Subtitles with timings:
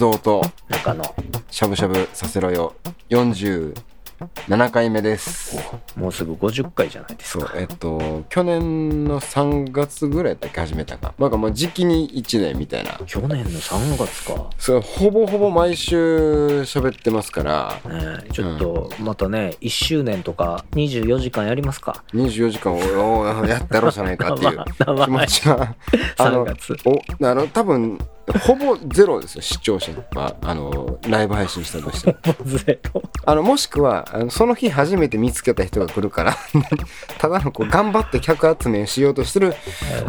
[0.00, 0.40] 蔵と
[0.70, 1.04] 中野。
[1.50, 2.72] しゃぶしゃぶさせろよ。
[3.10, 5.58] 47回目です。
[5.94, 7.48] もうすぐ50回じゃないですか。
[7.48, 11.12] そうえっと去年の3月ぐらいだっけ始めたか。
[11.18, 12.98] なんかもう時期に1年みたいな。
[13.04, 14.48] 去年の3月か。
[14.56, 17.74] それほぼほぼ毎週喋ってますから。
[17.84, 22.02] ねえちょっとまたね1周年とか24時間やりますか。
[22.14, 22.78] 24時間を
[23.20, 25.74] おやってやろうじゃないかっていう 生気持ちは。
[26.16, 26.74] あ3の月。
[26.86, 27.98] おあの多分
[28.38, 29.92] ほぼゼロですよ視聴者。
[30.14, 33.02] はあのライブ配信したとしてもゼロ。
[33.24, 36.36] あのもしくはあのその日初めて見つけた人が来るから
[37.18, 39.54] ただのこう頑張って客集めしようとしてる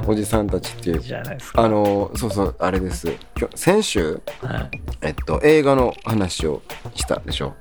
[0.08, 1.00] おじさんたちっていう。
[1.00, 1.62] じゃないですか。
[1.62, 3.12] あのそうそうあれです。
[3.56, 4.82] 先週、はい。
[5.02, 6.62] えっと、映画の話を
[6.96, 7.56] したでしょ、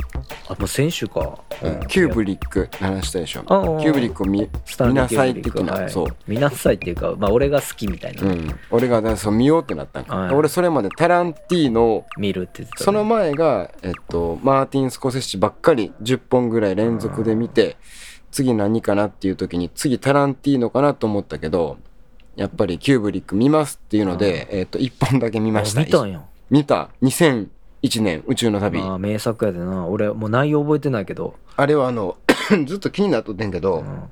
[0.49, 1.39] あもう先週か。
[1.63, 1.87] うん。
[1.87, 3.45] キューブリックの話したでしょ。
[3.47, 5.73] ああキューブリックを見スタンリー見なさいキューブリック。
[5.73, 5.85] はい。
[5.85, 6.17] 的なそう。
[6.27, 10.35] 見なさいっていうかまあ俺が好きみたいな、うん、俺がだからそう見ようってなったんか、はい。
[10.35, 17.77] 俺それまでタランティーノ見るって言ってたその前が、えっと、マーティン・スコセッシばっかり10本ぐらい連続で見て
[18.31, 21.79] 次何かなっていう時に次タランティーノかなと思ったけど
[22.37, 25.81] やっぱりキューブリック見ますっていうので、えっと、1本だけ見ました。
[25.81, 26.23] あ見たんや。
[26.49, 26.91] 見た
[27.83, 28.79] 2001年宇宙の旅。
[28.81, 29.87] まあ名作やでな。
[29.87, 32.17] 俺もう内容覚えてないけど、あれはあの
[32.67, 34.03] ずっと気になっとってんけど、うん。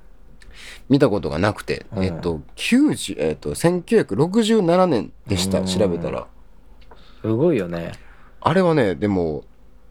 [0.88, 2.05] 見たことがなくて、うん。
[2.05, 5.66] えっと90えっと1967年でしたうん。
[5.66, 6.27] 調べたら。
[7.20, 7.92] すごいよね。
[8.41, 9.44] あれはねでも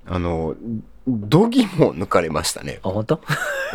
[0.06, 0.56] あの
[1.08, 3.22] 度肝抜かれましたね、あ本当？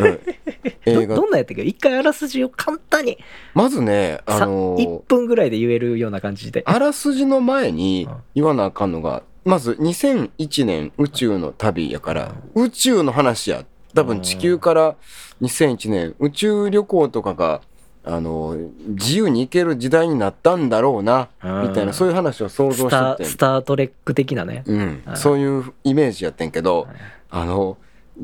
[0.00, 0.20] うん。
[0.84, 1.14] 映画。
[1.14, 1.62] どどんなやったっけ？
[1.62, 3.19] 一回あらすじを簡単に
[3.55, 6.62] まずねあさの1分ぐらいで言えるような感じで。
[6.66, 8.16] あらすじの前にうん。
[8.34, 13.65] 言わなあかんのがまず2001年宇宙の旅やから宇宙の話や。
[13.95, 14.97] 多分地球から
[15.43, 17.61] 2001年宇宙旅行とかが
[18.05, 21.69] あの自由に行ける時代になったんだろうなうん。
[21.69, 23.25] みたいなそういう話を想像してて。
[23.28, 25.03] スター・トレック的なね、うん。
[25.05, 25.16] はい。
[25.16, 26.89] そういうイメージやってんけど
[27.31, 27.77] あの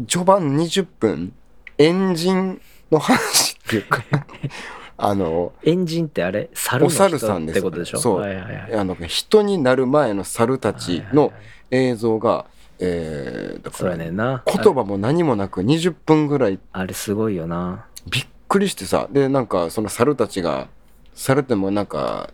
[0.07, 1.33] 序盤20分
[1.77, 2.61] エンジン
[2.91, 4.03] の話っていうか
[5.01, 6.51] あのエンジンってあれ？
[6.55, 7.99] 猿のお人猿さんですってことでしょ？
[7.99, 8.19] そう。
[8.19, 8.75] はいはいはい。
[8.75, 11.33] あの人になる前の猿たちの
[11.71, 12.47] 映像が、
[12.81, 16.59] えーだかそうらやね言葉も何もなく20分ぐらい。
[16.73, 17.87] あれすごいよな。
[18.11, 19.09] びっくりしてさ。
[19.11, 20.69] でなんかその猿たちが
[21.15, 22.31] 猿ってもうなんか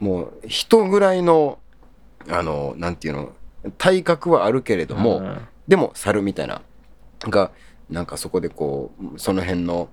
[0.00, 1.58] もう人ぐらいの
[2.28, 3.32] あのなんていうの
[3.76, 5.38] 体格はあるけれども、うん。
[5.68, 6.62] でも猿みたいな
[7.20, 7.50] が
[7.90, 9.90] なんかそこでこうその辺の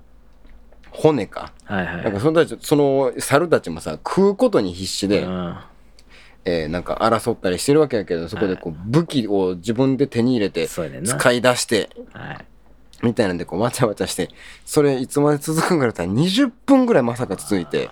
[0.92, 1.54] 骨か。
[1.66, 2.04] はいはい。
[2.04, 5.58] なんかそのたちその猿たちもさ食うことに必死で、うん。
[6.46, 12.46] えーなんか争ったりしてるわけやけどそこでこう武器を自分で手に入れて使い出してはい。
[13.02, 14.30] みたいなんでこうわちゃわちゃして
[14.66, 17.90] それいつまで続くんかだったら20分ぐらいまさか続いて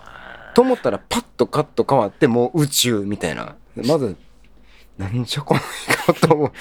[0.53, 3.55] と思ったらパッとカット変わってもう宇宙みたいな。
[3.85, 4.15] まず
[4.97, 5.63] なんじゃこの映
[6.07, 6.51] 画と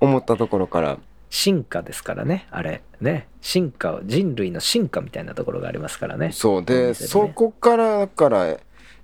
[0.00, 0.98] 思ったところから
[1.32, 2.46] 進化ですからね。
[2.50, 2.82] あれ。
[3.00, 3.26] ね。
[3.40, 6.30] 進化人類の進化みたいなところがありますからね。
[6.30, 6.64] そう。
[6.64, 6.94] で、ね。
[6.94, 8.56] そこからだから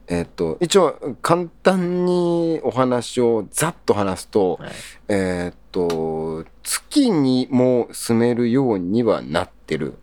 [0.07, 4.71] えっと一応簡単にお話をざっと話すと、はい。
[5.09, 9.95] えっと月にも住めるようにはなってる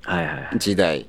[0.58, 1.08] 時代。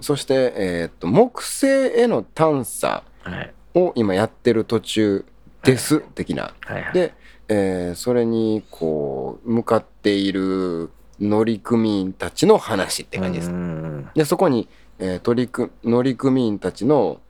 [0.00, 3.52] そして、えっと木星への探査はい。
[3.74, 5.24] を今やってる途中
[5.64, 6.54] です、的な。
[6.60, 6.92] はいはい。
[6.92, 7.14] で、
[7.48, 13.50] えーそれにこう向かっている乗組員たちの話って感じです。
[13.50, 17.20] うんでそこに、えー取り組乗組員たちの、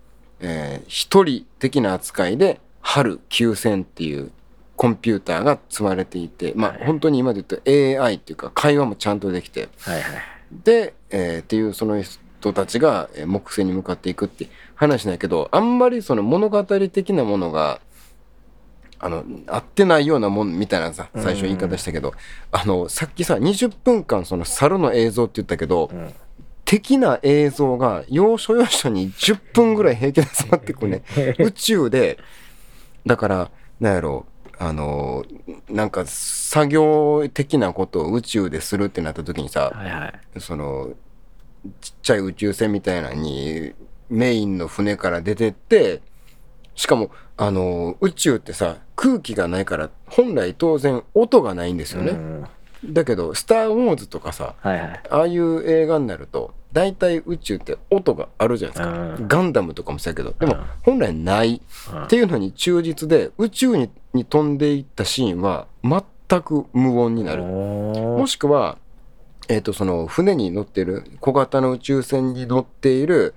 [0.40, 4.30] えー一人的な扱いで春9000っていう
[4.76, 7.62] コンピューターが積まれていてまあはい本当に今で言う
[7.96, 10.04] と AI っていうか会話もちゃんとできてはいはい。
[10.64, 17.80] で、えーっていうその人たちがえー木星に向かっていくって話なんやけどあんまりその物語的なものが
[19.02, 22.14] あの合ってないようなもんみたいなさ最初言い方したけど、
[22.52, 26.14] あのさっきさ20分間その猿の映像って言ったけど、ん。
[26.64, 31.02] 的な映像が要所要所に10分ぐらい平気で集まってくるね
[31.38, 32.19] 宇宙で
[33.04, 34.25] だからなんやろ
[34.58, 35.25] あの
[35.69, 40.40] なんか作業的なことを宇宙でするってなった時にさ、はいはい。
[40.40, 40.93] その
[41.81, 43.72] ちっちゃい宇宙船みたいなのに
[44.08, 46.00] メインの船から出てって
[46.75, 52.46] しかもあの宇宙ってさ空気がないから本来当然音がないんですよね、うん。
[52.84, 55.02] だけど「スター・ウォーズ」とかさはいはい。
[55.10, 59.28] ああいう映画になると大体宇宙って音があるじゃないですか、うん。
[59.28, 60.32] ガンダムとかもそうやけど。
[60.38, 61.60] でもうん本来ない。
[61.93, 62.04] うん。
[62.04, 67.43] っていうのに忠実で宇宙にに飛んでいったシーンは全く無音になる。
[67.43, 68.78] もしくは、
[69.49, 73.34] えー、とその船に乗ってる小型の宇宙船に乗っている、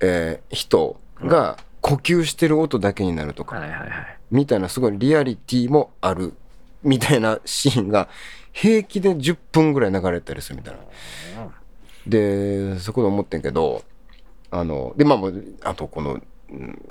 [0.00, 6.34] えー人が、呼吸してる音だけになるとか、はいはいはいみたいなすごいリアリティもある
[6.82, 8.08] みたいなシーンが
[8.52, 10.80] 平気で10分ぐらい流れたりするみたいな。
[12.06, 13.82] でそこで思ってんけど
[14.50, 16.20] あのでまああとこの、
[16.50, 16.82] うん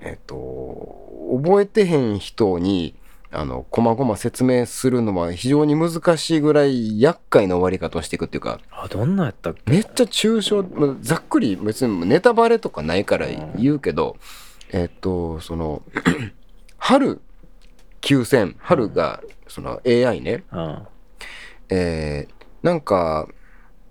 [0.00, 0.98] えっと
[1.42, 2.94] 覚えてへん人に
[3.30, 9.70] あの細々説明するのは非常に難しいぐらい厄介な終わり方をしていくっていうかあどんなやったっけ？
[9.70, 14.16] めっちゃ抽象まあざっくり別にネタバレとかないから言うけど、
[14.70, 15.82] えっとその
[16.84, 17.20] 春
[18.00, 20.86] 9000春がその AI ね、うん
[21.68, 23.26] えーなんか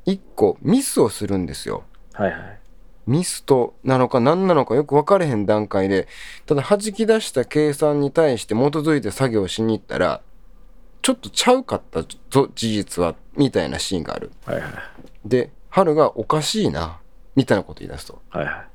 [0.06, 1.84] 一個ミスをするんですよ。
[2.14, 2.60] はいはい
[3.06, 6.08] ミスとなのか何なのかよく分かれへん段階で
[6.46, 10.22] ただ弾き出した計算に対して基づいて作業しに行ったら
[11.02, 14.32] ちょっとちゃうかったぞ事実はみたいなシーンがある。
[14.46, 14.72] はいはい
[15.26, 17.00] で春がおかしいな
[17.36, 18.22] みたいなこと言い出すと。
[18.30, 18.66] はいは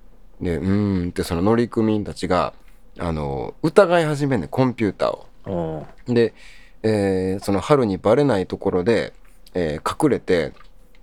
[0.40, 2.52] いでうーんってその乗組員たちが
[2.98, 5.87] あの疑い始めんねんコンピューターを。
[6.08, 6.34] で、
[6.82, 9.12] えーその春にバレないところで、
[9.54, 10.52] えー隠れて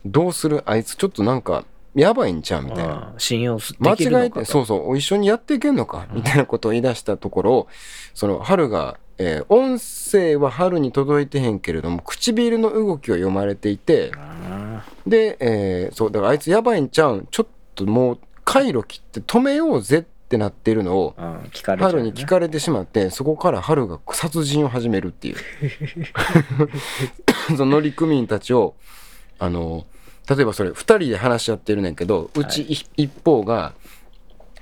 [0.06, 3.12] どうするあいつちょっとなんかやばいんちゃうみたいな。
[3.13, 3.19] うん。
[3.19, 7.68] 信用す間違えてそうそう一緒にやっていけんのかみたいなことを言い出したところ
[8.13, 25.36] その春が、えー音声は春に届いてへんけれども唇の動きを読まれていてあで、えーそうだからあいつやばいんちゃうんちょっともう回路切って止めようぜってなってるのをーうんね、春に聞かれてしまってそこから春が殺人を始めるっていう。
[27.58, 28.75] その乗組員たちを
[29.40, 29.86] あの
[30.30, 33.74] 例えばそれ2人で話し合ってるねんけどうちい一方が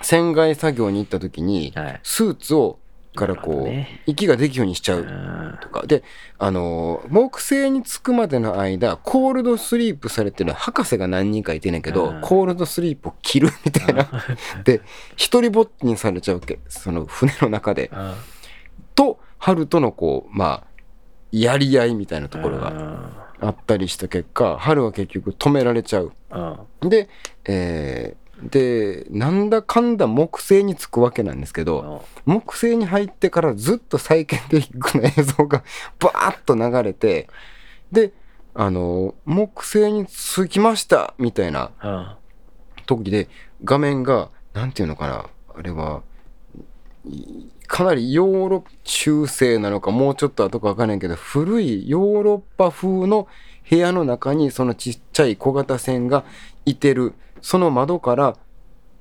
[0.02, 2.00] 船外作業に行った時にはい。
[2.04, 2.80] スーツを
[3.16, 4.02] からこうどね。
[4.06, 5.86] 息ができるようにしちゃううんとか。
[5.86, 6.04] で
[6.38, 12.22] あの木星に着くまでの間コールドスリープされてる博士が何人かいてんねんけどうん。
[12.22, 14.10] コールドスリープを切るみたいな。
[14.64, 14.82] で
[15.16, 16.60] 一人ぼっちにされちゃうわけ。
[16.70, 17.92] その船の中で。
[17.94, 18.14] うん。
[18.96, 20.68] と春とのこうまあ
[21.32, 26.14] やり合いみたいなところががあったりした結果春は結局止められちゃう。
[26.32, 26.90] うん。
[26.90, 27.10] で、
[27.46, 35.64] えーでなんだかんだ木星に着くわけなんですけど木星に入ってからずっと再建的な映像が
[36.00, 37.28] バーッと流れて
[37.92, 38.14] で
[38.54, 42.08] あの木星に着きましたみたいなうん
[42.88, 43.30] 時で
[43.64, 46.02] 画面がなんていうのかなあれは
[47.06, 53.28] いかなりヨーロッ中世なのかもうちょっと後か分かんないけど古いヨーロッパ風の
[53.70, 56.26] 部屋の中にそのちっちゃい小型船が
[56.66, 58.38] いてるその窓から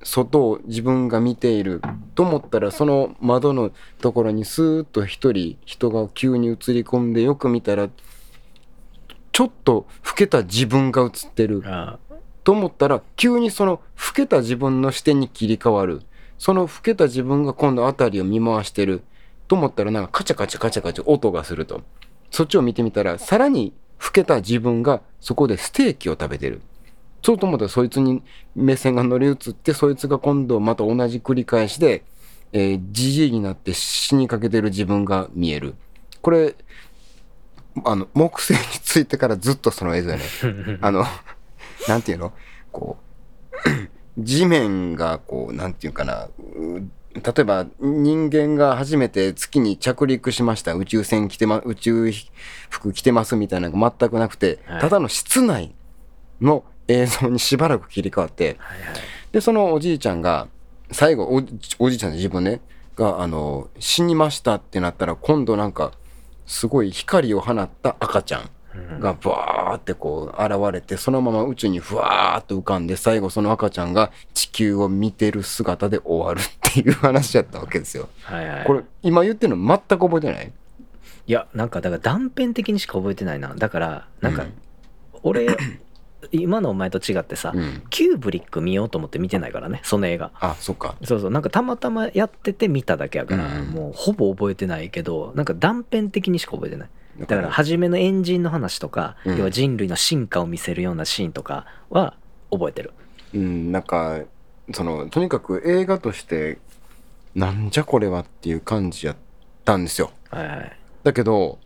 [0.03, 1.83] 外を自分が見ている
[2.15, 3.71] と思ったらその窓の
[4.01, 7.89] ところにスーッと一人人が急に映り込んでよく見たら
[9.33, 11.59] ちょっと老けた自分が映ってる。
[11.59, 11.99] うん
[12.43, 16.03] と思ったら急にその老けた自分の視点に切り替わる。
[16.39, 19.03] その老けた自分が今度辺りを見回してる。
[19.47, 21.83] と思ったらなんかカチャカチャカチャカチャ音がすると。
[22.31, 26.63] そっちを見てみたらさらに老けた自分がそこでステーキを食べてる
[27.23, 28.23] そうと思ったらそいつに
[28.55, 32.05] 目線が乗り移ってそいつが今度また同じ繰り返しで
[32.53, 35.75] えーじじいになって死にかけてる自分が見える。
[36.23, 36.55] これ
[37.85, 40.23] あの木星についてからずっとその映像やね
[40.83, 41.05] あの、
[41.89, 42.33] なんていうの？
[42.73, 42.99] こ
[43.65, 43.69] う、
[44.19, 46.81] 地面がこう、なんていうかな、う
[47.15, 52.11] 例えば人間が初めて月に着陸しました、宇宙船着てま、宇宙
[52.69, 54.81] 服着てますみたいなのが全くなくて、はい。
[54.81, 55.75] ただの室内
[56.41, 58.97] の映像にしばらく切り替わって、はいはい。
[59.33, 60.49] で、そのおじいちゃんが、
[60.91, 61.43] 最後お、
[61.79, 62.61] おじいちゃん自分ね、
[62.97, 65.93] が、あの、死にましたってなったら、今度なんか、
[66.47, 68.51] すごい光を放った赤ちゃん。
[69.01, 78.09] がバーってこう現れてそのまま宇宙にふわーっと浮かんで最後その赤ちゃんが地球を見てる姿で終わるっていう話やったわけですよ。
[78.23, 78.65] はいはい。
[78.65, 80.53] これ今言ってるの全く覚えてない？
[81.27, 83.53] いやなんかだから断片的にしか覚えてないな。
[83.57, 84.53] だからなんかうん。
[85.25, 85.49] 俺、
[86.33, 87.83] 今のお前と違ってさ、うん。
[87.91, 90.31] キューブリック見ようと思って見てないからねその映画。
[90.41, 90.97] あそっか。
[91.05, 91.31] そうそう。
[91.31, 96.89] なんかたまたまやってて見ただけやから、うんもうほぼ覚えてないけどなんか断片的にしか覚えてない。
[97.19, 99.37] だだから初めのエンジンの話とか、うん。
[99.39, 102.17] 要は人類の進化を見せるようなシーンとかは
[102.51, 102.93] 覚えてる。
[103.35, 104.21] うんなんか
[104.73, 106.59] そのとにかく映画として
[107.35, 109.17] なんじゃこれはっていう感じやっ
[109.65, 110.11] たんですよ。
[110.31, 110.77] はいはい。
[111.03, 111.59] だけど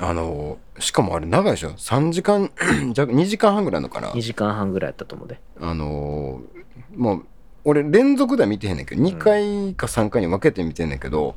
[0.00, 2.50] あのしかもあれ長いでしょ？3時間
[2.94, 5.40] 弱2時間半ぐらいのかな？2時間半ぐらいやったと思うで。
[5.60, 6.64] あのー
[6.96, 7.26] もう
[7.64, 11.34] 俺連続では見てへんねんけど2回か3回に分けて見てんねんけど、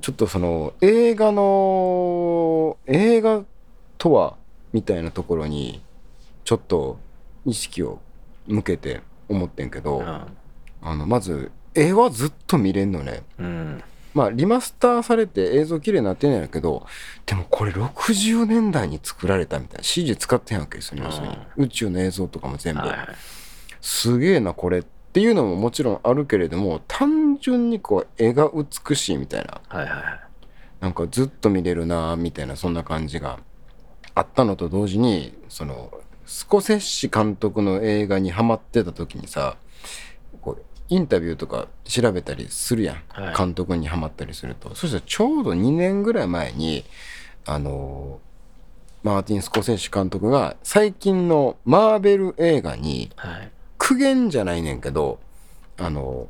[0.00, 3.42] ちょっとその映画の映画
[3.98, 4.36] とは
[4.72, 5.82] みたいなところに
[6.44, 6.98] ちょっと
[7.44, 7.98] 意識を
[8.46, 10.06] 向けて思ってんけど、うん。
[10.06, 13.22] あのまず絵はずっと見れんのね。
[13.38, 13.82] うん
[14.14, 16.86] まあリマスターされて映像綺麗になってんやけど
[17.26, 21.36] でもこれ60年代に作られたみたいな CG 使ってへんわけですよね要するに。
[21.56, 22.82] 宇宙の映像とかも全部。
[23.80, 29.60] すげえなこれっていうのももちろんあるけれども単純にこう絵が美しいみたいな。
[29.68, 30.20] はいはいはい。
[30.80, 33.38] なんかずっと見れるなみたいなそんな感じが
[34.14, 35.90] あったのと同時にその
[36.26, 39.56] スコセッシ監督の映画にハマってた時にさ
[40.94, 43.34] インタビューとか調べたりするやん、はい。
[43.36, 44.76] 監督にハマったりすると。
[44.76, 46.84] そしたらちょうど2年ぐらい前に
[47.46, 48.20] あの
[49.02, 53.50] マーティン・スコセッシ監督が最近のマーベル映画にはい。
[53.76, 55.18] 苦言じゃないねんけど
[55.78, 56.28] あの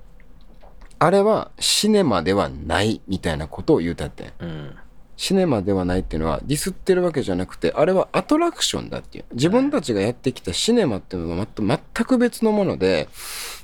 [0.98, 4.32] あれはシネマではないみたいなことを言うたってん。
[4.38, 4.74] うん。
[5.18, 9.24] シネマではないっていうのはディスってるわけじゃなくてあれはアトラクションだっていう。
[9.32, 13.10] 自分たちがやってきたシネマっていうのは全く別のもので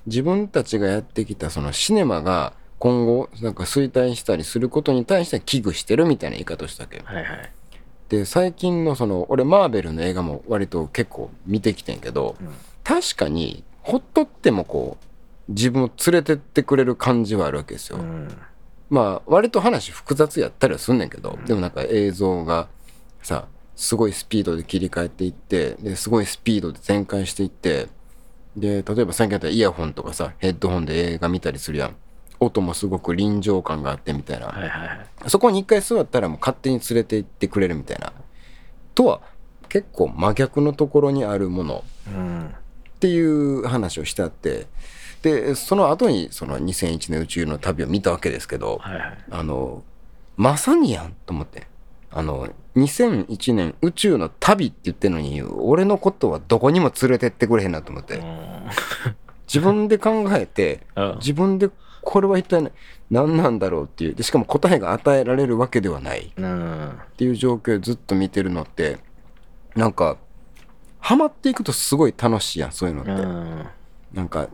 [0.06, 7.02] 自分たちがやってきたそのシネマが今後なんか衰退したりすることに対して危惧してるみたいな言い方をしたわけよ。
[7.04, 7.52] はいはい。
[8.08, 12.48] で最近のその俺マーベルの映画も割と結構見てきてんけど、うん。
[12.82, 14.96] 確かにほっとってもこ
[15.48, 18.28] う自分を連れてってくれる感じはあるわけですよ、うん。
[18.88, 22.68] まあ割と話複雑やったりはすんねんけど、でもなんか映像が
[23.22, 27.88] さすごいスピードで切り替えていってですごいスピードで展開していって
[28.60, 31.96] で例えば最近やったらイヤホンとかさヘッドホンで映画見たりするやん。
[32.38, 35.30] 音もすごく臨場感があってみたいな、はいはいはい。
[35.30, 38.12] そこに一回座ったらもう勝手に連れて行ってくれるみたいな。
[38.94, 39.20] とは
[39.68, 41.84] 結構真逆のところにあるもの。
[42.08, 42.46] うん。
[42.46, 44.66] っていう話をしてあって。
[45.22, 49.18] でその後にその2001年宇宙の旅を見たわけですけど、はいはい。
[49.30, 49.82] あの
[50.36, 51.66] まさにやんと思って。
[52.10, 58.20] あの2001年宇宙の旅って言ってるのに俺のことはどこにも連れてってくれへんなと思って。
[59.52, 61.14] 自分で考えてうん。
[61.16, 61.70] 自分で
[62.02, 62.70] これは一体
[63.10, 66.32] 何なんだろうっていうでしかも答えが与えられるわけではない。
[66.36, 66.88] うん。
[66.90, 68.98] っていう状況をずっと見てるのって
[69.74, 70.16] なんか
[71.00, 73.66] ハマっていくとすごい楽しいやんそういうのって、うん。
[74.12, 74.48] なんか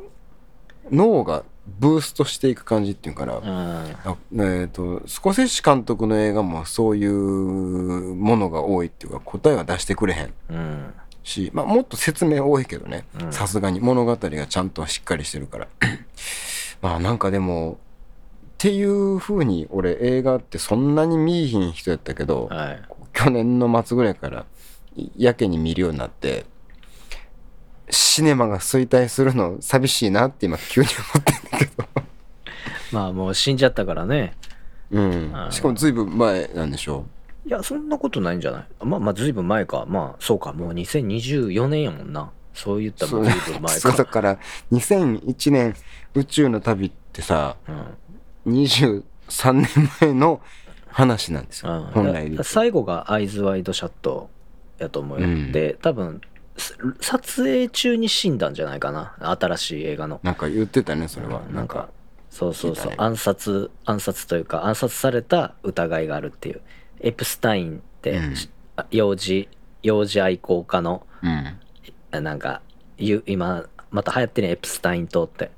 [0.91, 3.45] 脳がブーストしていく感じっていうかな、うん。
[3.45, 10.35] あえー、とスコセッシ監督の映画もそういうものが多いっていうか答えは出してくれへん。
[10.51, 10.95] うん。
[11.23, 13.33] し、まあ、もっと説明多いけどねうん。
[13.33, 15.69] さすがに物語がちゃんとしっかりしてるから。
[16.83, 17.79] まあなんかでも
[18.55, 22.83] っていう風に俺映画ってそんなに見いひん人やったけど、はい。
[23.13, 24.47] 去年の末ぐらいから
[25.17, 26.45] やけに見るようになって
[27.91, 31.85] シネマが衰退するの寂しいなって今急に思ってけ ど
[32.93, 34.35] まあもう死んじゃったからね。
[34.91, 35.33] うん。
[35.51, 37.05] しかもずいぶん前なんでしょ
[37.45, 38.65] いやそんなことないんじゃない？
[38.85, 39.85] まあまあずいぶん前か。
[39.89, 40.53] まあそうか。
[40.53, 42.31] もう2024年やもんな。
[42.55, 44.39] そう言ったらもうずいぶん前そうだかから
[44.73, 45.75] 2001年
[46.15, 47.57] 宇宙の旅ってさ
[48.47, 48.55] うん。
[48.55, 49.03] 23
[49.53, 49.69] 年
[50.01, 50.41] 前の
[50.89, 51.73] 話なんですよ。
[51.73, 54.31] うん本来最後がアイズワイドシャット
[54.79, 55.53] やと思うよ、うん。
[55.53, 56.36] で多分す
[57.01, 59.15] 撮影中に死んだんじゃないかな。
[59.39, 60.21] 新しい映画の。
[60.23, 61.43] なんか言ってたねそれは。
[61.49, 61.55] うん。
[61.55, 61.89] なんか。
[62.31, 66.61] そうそうそう、暗殺暗殺というか暗殺された疑いがあるっていう。
[67.01, 68.35] エプスタインって、うん。
[68.77, 69.49] あ幼児
[69.83, 71.59] 幼児愛好家のうん。
[72.13, 72.63] あなんか
[72.99, 75.51] ゆ今また流行ってるねエプスタイン島って。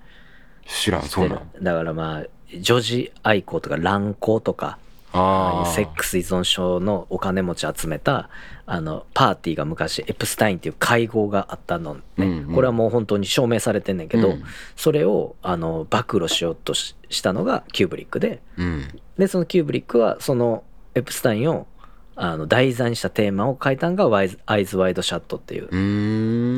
[0.66, 1.50] 知らんそうなん。
[1.62, 2.26] だからまあ
[2.60, 4.78] 女児愛好とか乱交とか
[5.12, 8.28] セックス依存症のお金持ち集めた
[8.66, 12.54] あのパーティーが昔エプスタインっていう会合があったのね、うんうん。
[12.54, 14.44] これはもう本当に証明されてんねんけど、うん。
[14.76, 18.42] それをあの暴露しようとししたのがキューブリックで。
[18.58, 19.00] うん。
[19.16, 20.62] でそのキューブリックはその
[20.94, 21.66] エプスタインを
[22.14, 25.68] あの題材にしたテーマを書いたのがワイズ「アイズ・ワイド・シャット」っていう。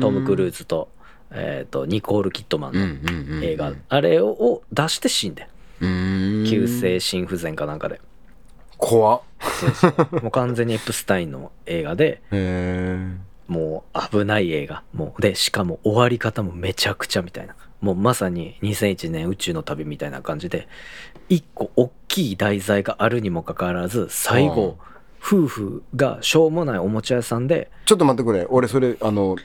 [0.01, 0.89] トム・クルーズズと,、
[1.29, 3.43] えー、とニコール・キットマンうんのうんうん。
[3.43, 5.47] 映画、あれを出して死んで
[5.79, 8.01] 急性心不全かなんかで
[8.81, 9.21] 怖っ。
[9.39, 10.21] そうそう。
[10.23, 12.21] もう完全にエプスタインの映画で
[13.47, 14.83] もう危ない映画。
[14.93, 17.55] もうでしかも終わり方もめちゃくちゃみたいな。
[17.79, 20.67] もうまさに2001年宇宙の旅みたいな感じで
[21.29, 24.77] 一個大きい題材があるにもかかわらず最後
[25.23, 28.45] 夫婦がしょうもないおもちゃ屋さんでちょっと待ってくれ。
[28.49, 29.35] 俺それあの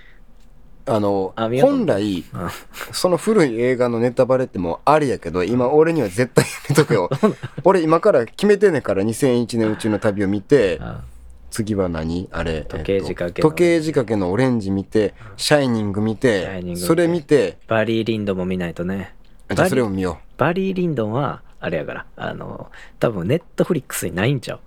[0.86, 2.48] あのあ見ようと思本来うん
[2.92, 7.10] その古い映画のネタバレってもうありやけど今俺には絶対やめとけよ。
[7.64, 11.02] 俺今から決めてんねんから2001年宇宙の旅を見てあ
[11.50, 12.28] 次は何？
[12.32, 13.48] あれ時計仕掛けの。
[13.48, 16.80] えっと時計仕掛けのオレンジ見てシャイニング見シャイニング見て。
[16.80, 19.14] てそれ見てバリー・リンドンも見ないとね。
[19.48, 24.60] あじゃあそれを見よバリー・リンドンはあれやからあの多分ネットフリックスにないんちゃうう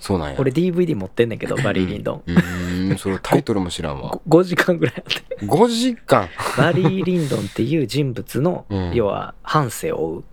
[0.00, 0.36] そうなんや。
[0.38, 2.22] 俺 DVD 持ってんねんけどバリー・リンドン。
[2.26, 2.98] うーん。
[2.98, 4.18] それ タイトルも知らんわ。
[4.28, 5.44] 5時間ぐらいあって。
[5.46, 6.28] 5時間？
[6.58, 8.94] バリー・リンドンっていう人物の、うん。
[8.94, 10.24] 要は半生を追う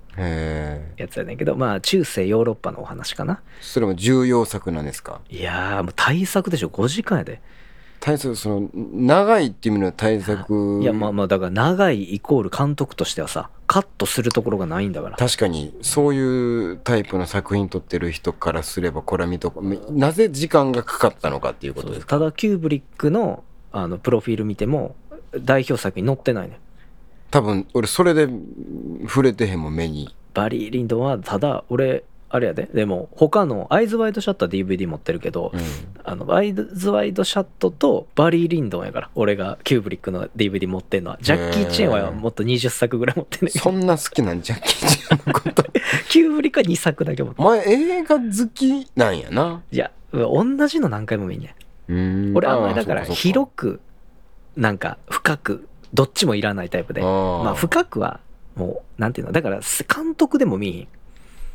[0.97, 3.41] やつやねんけどまあ中世ヨーロッパのお話かな。
[3.61, 5.21] それも重要作なんですか？
[5.29, 6.69] いやーもう大作でしょ。
[6.69, 7.41] 5時間やで。
[7.99, 10.79] 大作その長いっていう意味の大作。
[10.81, 15.17] いやまあまあだから長いイコール監督としてはさカットするところがないんだから。
[15.17, 22.17] 確かにそういうタイプの作品撮ってる人からすればこれは見とこなぜ時間がかかったのかっていうことですか？
[22.17, 23.43] ただキューブリックの
[23.73, 24.95] あのプロフィール見ても
[25.37, 26.59] 代表作に載ってないね。
[27.29, 28.29] 多分俺それで
[29.03, 30.15] 触れてへんもん目に。
[30.33, 32.67] バリー・リンドンはただ俺あれやで。
[32.73, 35.61] でも他のアイズ・ワイド・シャットは DVD 持ってるけど、うん。
[36.03, 41.19] あのアイズ・ワイド・シャットとバリー・リンドンやから俺がキューブリックの DVD 持ってんのは。
[41.21, 43.51] ジャッキー・チェンはもっと20作ぐらい持ってんねん。
[43.51, 44.41] そんな好きなん？
[44.41, 45.63] ジャッキー・チェンのこと。
[46.09, 49.61] キューブリックは2作だけ持ってお前映画好きなんやな。
[49.71, 51.55] いや同じの何回も見んね
[51.87, 51.93] ん。
[51.93, 52.37] うん。
[52.37, 53.79] 俺あんまりだから広く
[54.55, 57.01] なんか深くどっちもいらないタイプで。
[57.01, 58.19] まあ深くは
[58.55, 59.33] もうなんていうの？
[59.33, 59.59] だから
[59.93, 60.87] 監督でも見えへん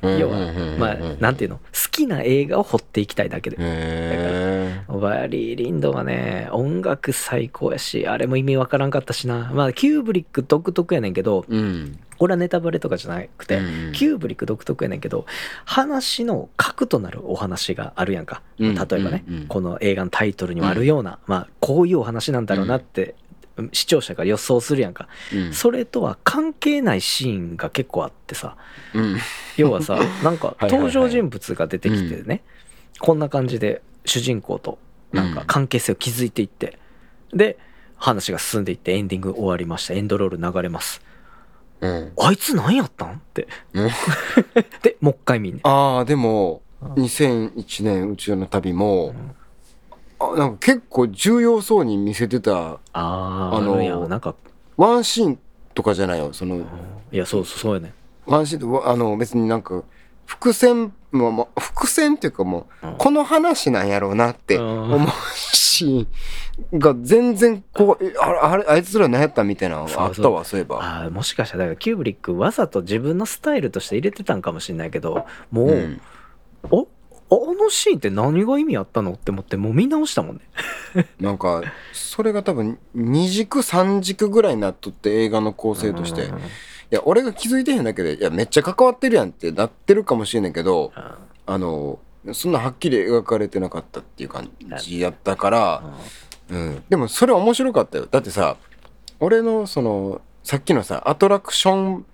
[0.03, 1.57] 要はまあなんていうの？
[1.57, 3.57] 好きな映画を掘っていきたいだけで。
[3.59, 9.51] へバリー・リンドンはね音楽最高やしあれも意味わからんかったしな。
[9.55, 11.99] まあキューブリック独特やねんけどえうん。
[12.19, 15.27] これはネタバレとかじゃなくて、うんキューブリック独特やねんけど
[15.65, 18.43] 話の核となるお話があるやんか。
[18.59, 23.17] うん例えばね、この映画のタイトルにもあるような、まあこういうお話なんだろうなって、
[23.73, 25.53] 視聴者が予想するやんか、うん。
[25.53, 28.57] それとは関係ないシーンが結構あってさ。
[28.95, 29.17] うん。
[29.57, 32.43] 要はさ なんか登場人物が出てきてね、
[33.01, 34.79] こんな感じで主人公と
[35.13, 36.79] なんか関係性を築いていって、
[37.33, 37.59] で
[37.97, 39.95] 話が進んでいってエンディング終わりました。
[39.95, 41.03] エンドロール流れます。
[41.81, 42.13] うん。
[42.19, 43.49] あいつ何やったんって。
[43.75, 43.91] うん。
[44.83, 45.67] でもう一回見んねん。
[45.67, 46.93] ああでもうん。
[46.95, 49.42] 2001年宇宙の旅もあ
[50.37, 54.35] なんか結構重要そうに見せてたあああのなんか。
[54.77, 55.39] ワンシーン
[55.75, 56.65] とかじゃないよその
[57.13, 57.93] いやそうそうそうやねん。
[58.27, 59.83] ワンシーンとわあの別になんか
[60.25, 62.95] 伏線ももう伏線っていうかもううん。
[62.97, 64.93] この話なんやろうなってうん。
[64.95, 66.07] 思うシー
[66.77, 70.77] ンが全然こうえあれあれあいつら何やったみたいなのがあったわそういえば。
[70.77, 76.01] ああもしかしたらだからキューブリックわざと自分のスタイルとして入れてたんかもしれないけどもう、うん。
[76.71, 76.89] お
[77.35, 81.07] あのシーンって何が意味あったのって思ってもう見直したもんね。
[81.21, 86.23] なんかそれが多分2軸3軸ぐらいになっとって映画の構成として。
[86.23, 86.41] いうん。
[86.93, 90.93] や俺が気づいてへんだけでいやめっちゃ関わってるやんってなってるかもしれないけど
[91.47, 91.99] あの
[92.33, 95.83] そんなはっきり描かれてなかったっていう感じやったから、
[96.51, 98.07] うん、でもそれは面白かったよ。
[98.11, 98.57] だってさ
[99.19, 102.07] 俺のそのさっきのさアトラクション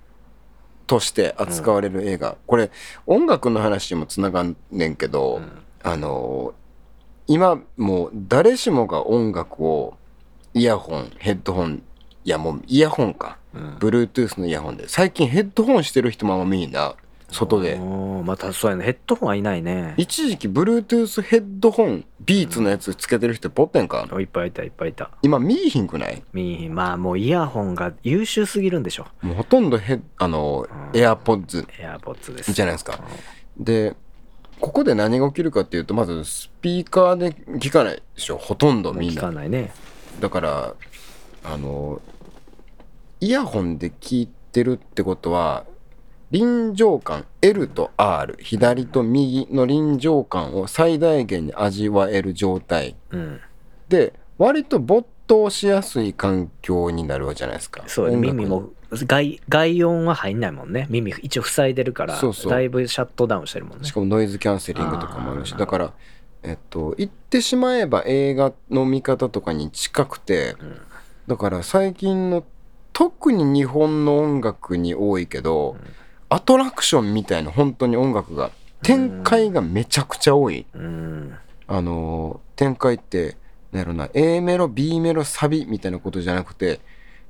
[0.88, 2.72] として扱われる映画、これ
[3.06, 5.50] 音楽の話にもつながんねんけど、うん。
[5.84, 6.54] あの
[7.28, 9.96] 今もう誰しもが音楽を
[10.54, 11.82] イヤホンヘッドホン
[12.24, 13.38] いやもうイヤホンか。
[13.54, 13.76] うん。
[13.76, 14.88] Bluetooth のイヤホンで。
[14.88, 16.96] 最近ヘッドホンしてる人もあんま見んな
[17.30, 17.78] 外で。
[18.24, 18.84] またそうやね。
[18.84, 19.94] ヘッドホンはいないね。
[19.96, 24.08] 一時期 Bluetooth ヘッドホンビーツのやつつけてる人ポってんか？
[24.18, 25.10] いっぱいいたいっぱいいた。
[25.22, 26.22] 今見えひんくない？
[26.32, 29.06] 見えまあもうイヤホンが優秀すぎるんでしょ。
[29.22, 30.90] もうほとんどヘッあのうん。
[30.98, 32.52] AirPods エアポッツです。
[32.52, 32.98] じゃないですか。
[33.58, 33.94] で
[34.60, 38.38] ここで何が起きるかっていうとまずスピーカーで聞かないでしょ。
[38.38, 39.72] ほとんどみん聞なかないね。
[40.20, 40.74] だから
[41.44, 42.00] あの
[43.20, 45.64] イヤホンで聞いてるってことは
[46.30, 52.96] 臨場感 L と R 左と右の臨場感を最大限に味わえる状態。
[53.10, 53.40] うん。
[53.88, 57.84] で割と没頭しやすい環境になるわけじゃないですか。
[57.86, 60.86] そう耳も外外音は入んないもんね。
[60.90, 63.84] 耳一応塞いでるからだいぶシャットダウンしてるもんね。
[63.84, 65.92] しかもノイズキャンセリングとかもあるしだから
[66.42, 70.80] えっと言ってしまえば映画の見方とかに近くてうん。
[71.26, 72.44] だから最近の
[72.94, 75.76] 特に日本の音楽に多いけど、
[76.28, 78.50] アトラクションみたいな本当に音楽が
[78.82, 81.34] 展開がめちゃくちゃ多い、うん。
[81.66, 83.36] あのー展開って
[83.70, 86.80] なんやろな A メロ B メロサビみたいなことじゃなくて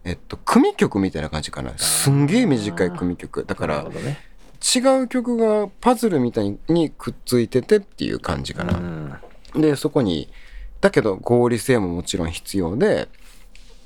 [0.04, 1.76] えっと組曲みたいな感じかな。
[1.76, 3.44] すんげえ短い組曲。
[3.44, 4.18] だからね。
[4.60, 8.80] 違う曲がパズルみたいにくっついててっていう感じかな、う
[9.58, 9.60] ん。
[9.60, 10.28] でそこに
[10.80, 13.08] だけど合理性ももちろん必要で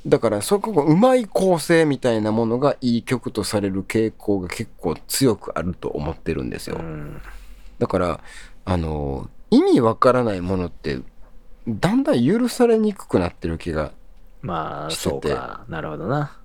[0.07, 7.21] だからそこがうまい構成みたいなものがいい曲とされる傾向が結構強くあると思ってるんですよ、うん。
[7.79, 8.21] だから
[8.65, 10.99] あの意味わからないものって
[11.69, 13.93] だんだん許されにくくなってる気が
[14.41, 15.29] まあしてて。
[15.29, 15.65] そうか。
[15.69, 16.37] なるほどな。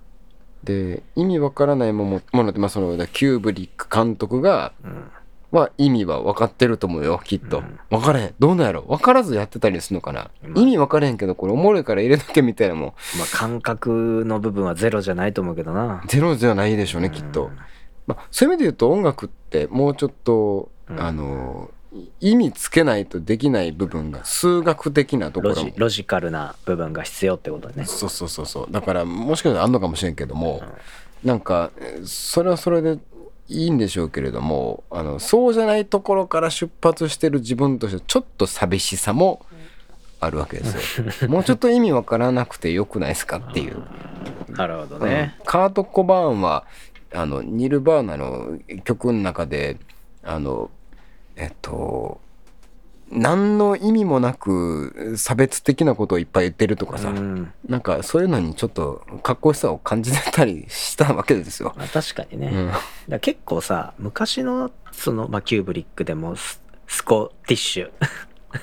[0.62, 5.10] で意味わからないものものって、まあ、そのキューブリック監督がうん
[5.50, 7.78] は意味は分かってると思うよきっと、うん。
[7.90, 8.34] 分からへん。
[8.38, 8.82] どうなんやろ？
[8.82, 10.60] 分からずやってたりするのかな、まあ。
[10.60, 16.02] 意味分からへんけどこれおもろいから入れとけみたいなのもまあ感覚の部分はゼロじゃないと思うけどな。
[16.06, 17.50] ゼロじゃないでしょうねきっと、
[18.06, 21.00] まあ、そういう意味で言うと音楽ってもうちょっと、うん。
[21.00, 21.70] あの
[22.20, 25.70] 意味つけないとできない部分が数学的なとこロろも。
[25.70, 27.86] ジロジカルな部分が必要ってことね。
[27.86, 28.66] そうそうそうそう。
[28.70, 30.62] だからもしかしたらあんのかもしれんけども、
[31.24, 32.98] なんかえーそれはそれで
[33.48, 39.44] いいんでしょうけれどもあのそうじゃないところから出発してる自分としてちょっと寂しさも
[40.20, 41.28] あるわけですよ。
[41.30, 43.82] もうちょっと意味わからなくてよくないですかっていう。
[44.50, 46.64] なるほどね、うんカート・コバーンは
[47.12, 49.76] あのニルバーナの曲の中で
[50.22, 50.70] あの
[51.36, 52.20] えっと
[53.10, 57.52] 何の意味もなく差別的なことをいっぱい言ってるとかさ、うん。
[57.66, 61.74] なんかそういうのにちょっとかっこよさを感じてたりしたわけですよ。
[61.76, 62.66] まあ、確かにね、うん。
[62.68, 67.90] だから結構さ昔のその、まあ、キューブリックでもススコティッシュ。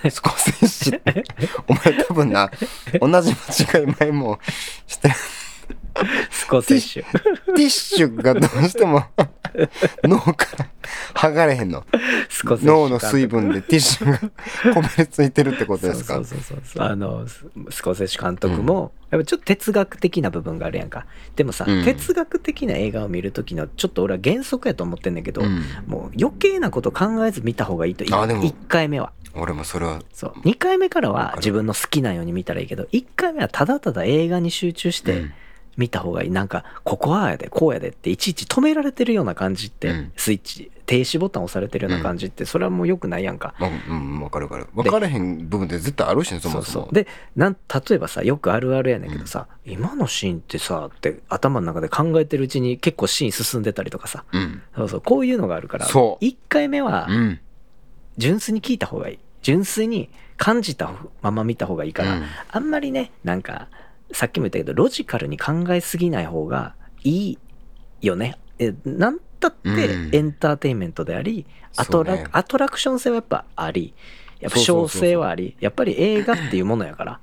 [0.10, 1.24] スコセッシって。
[1.68, 2.50] お前多分な
[3.00, 4.40] 同じ間違い前も
[4.88, 5.14] してる
[6.30, 9.04] スコセッシュティッシュがどうしても
[10.04, 10.68] 脳から
[11.14, 11.86] 剥がれへんの。
[12.30, 12.72] スコセッシュ。
[12.72, 14.18] 脳の水分でティッシュが
[14.74, 16.16] こびりついてるってことですか？
[16.16, 21.06] そうそうそうそうあのススコセッシュ監督も、やっぱちょっと哲学的な部分があるやんか。
[21.38, 21.86] でもさ、うん。
[21.86, 25.64] 哲学的な映画を見る時のちょっと俺は原則やと思ってんだけど、うん。
[25.88, 29.14] もう余計なこと考えず見た方がいいとあでも1回目は。
[29.38, 30.34] 俺もそれはそう。
[30.42, 35.34] 2回目からは自分の好きなように見たらいいけど1回目はただただ映画に集中してうん
[35.78, 36.30] 見た方がいい。
[36.32, 40.12] なんかここはやでこうやでっていちいち止められてるような感じって、うん。
[40.16, 44.68] スイッチ停止ボタン押されてるような感じってそれはもう良くないやんか、まあうん分かる分かる。
[44.74, 46.64] 分からへん部分って絶対あるしねそもそも。
[46.66, 46.94] そうそう。
[46.94, 54.24] でなん例えばさよくあるあるやねんけどさ、今のシーンってさって頭の中で考えてるうちに結構シーン進んでたりとかさ。
[54.32, 54.62] うん。
[54.76, 55.02] そうそう。
[55.02, 56.24] こういうのがあるからそう。
[56.24, 57.40] 1回目はうん。
[58.18, 59.20] 純粋に聞いた方がいい。
[59.42, 62.24] 純粋に感じたまま見た方がいいから、うん。
[62.52, 63.68] あんまりねなんか
[64.16, 66.74] さっきも言ったけどロジカルに考えすぎない方が
[67.04, 67.38] いい
[68.02, 68.38] よね。
[68.60, 70.16] えなんたってうん。
[70.16, 73.94] エンターテインメントであり、アトラねアトラクション性はやっぱあり。
[74.40, 75.58] やっぱ小性はあり。
[75.60, 77.20] やっぱり映画っていうものやから。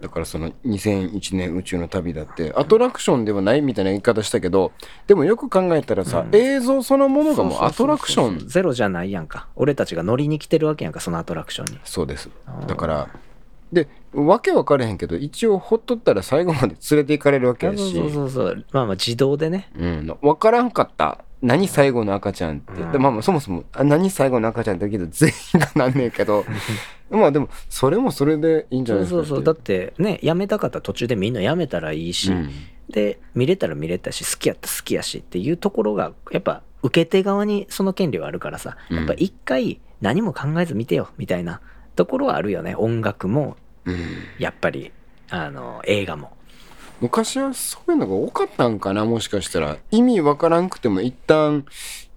[0.00, 4.72] だからその2001年宇宙の旅だってアトラクションではないみたいな言い方したけど
[5.06, 6.36] でもよく考えたらさ、うん。
[6.36, 8.48] 映像そのものがもうアトラクション。
[8.48, 9.48] ゼロじゃないやんか。
[9.56, 11.80] 俺たちが乗りに来てるわけやんかそのアトラクションに。
[11.84, 12.28] そうです。
[12.66, 13.08] だから
[13.72, 17.94] でわけ分かれへんけど一応ほっとったら最後まで連れて行かれるわけやし。
[17.94, 19.70] そうそうそうまあまあ自動でね。
[19.74, 21.24] うん、分からんかった。
[21.40, 22.92] 何最後の赤ちゃんって、うん。
[22.92, 26.44] でまあまあそもそもあ何最後の赤ちゃんって言うけど全員がなんねえけど。
[27.10, 32.50] まあでもそれもそれでいいんじゃないですかそうそうだってねやめたかったら途中でみんなやめたらいいし、うん。
[32.88, 38.76] で見れたら見れたし好きやったら好きやしっていうところがやっぱ受け手側にその権利はあるからさ。
[38.90, 41.60] うんやっぱ一回何も考えず見てよみたいな
[41.96, 42.74] ところはあるよね。
[42.74, 43.98] 音楽もうん。
[44.38, 44.92] やっぱり
[45.30, 46.36] あの映画も。
[47.00, 49.78] 昔はそういうのが多かったんかなもしかしたら。
[49.90, 51.64] 意味わからんくても一旦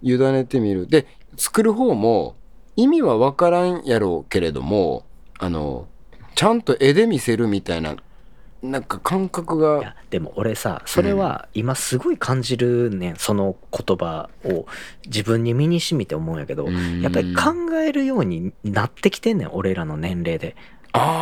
[0.02, 0.86] 委ねてみる。
[0.86, 2.36] で作る方も
[2.76, 5.04] 意味はわからんやろうけれども
[5.38, 5.86] あの
[6.34, 7.96] ちゃんと絵で見せるみたいな
[8.62, 14.66] なんか感覚いがやでも俺さそれは今すごい感じるねんその言葉を
[15.06, 17.00] 自分に身にしみて思うんやけどうん。
[17.02, 20.56] やっぱり考えるようになってきてんねん俺らの年齢で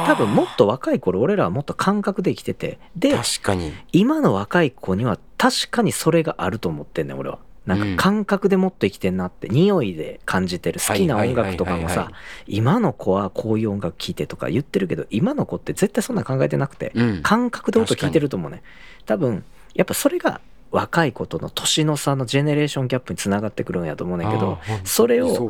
[0.06, 2.78] 多分もっと若い頃俺らはもっと感覚で生きてて。
[2.96, 3.72] で確かに。
[3.92, 7.38] 今の若い子には確かにそれがあると思ってんねん俺は。
[7.66, 12.10] なんか感覚でもっと生きてんなって匂いで感じてる好きな音楽とかもさ
[12.46, 17.22] 今の子はこういう音楽聴いてとか言ってるけど今の子って絶対そんな考えてなくてうん。
[17.22, 18.62] 感覚で音聞いてると思うね
[19.06, 20.42] 多分やっぱそれが
[20.74, 25.48] 若い子との年の差のジェネレーションギャップにつながってくるんやと思うねんけどそれを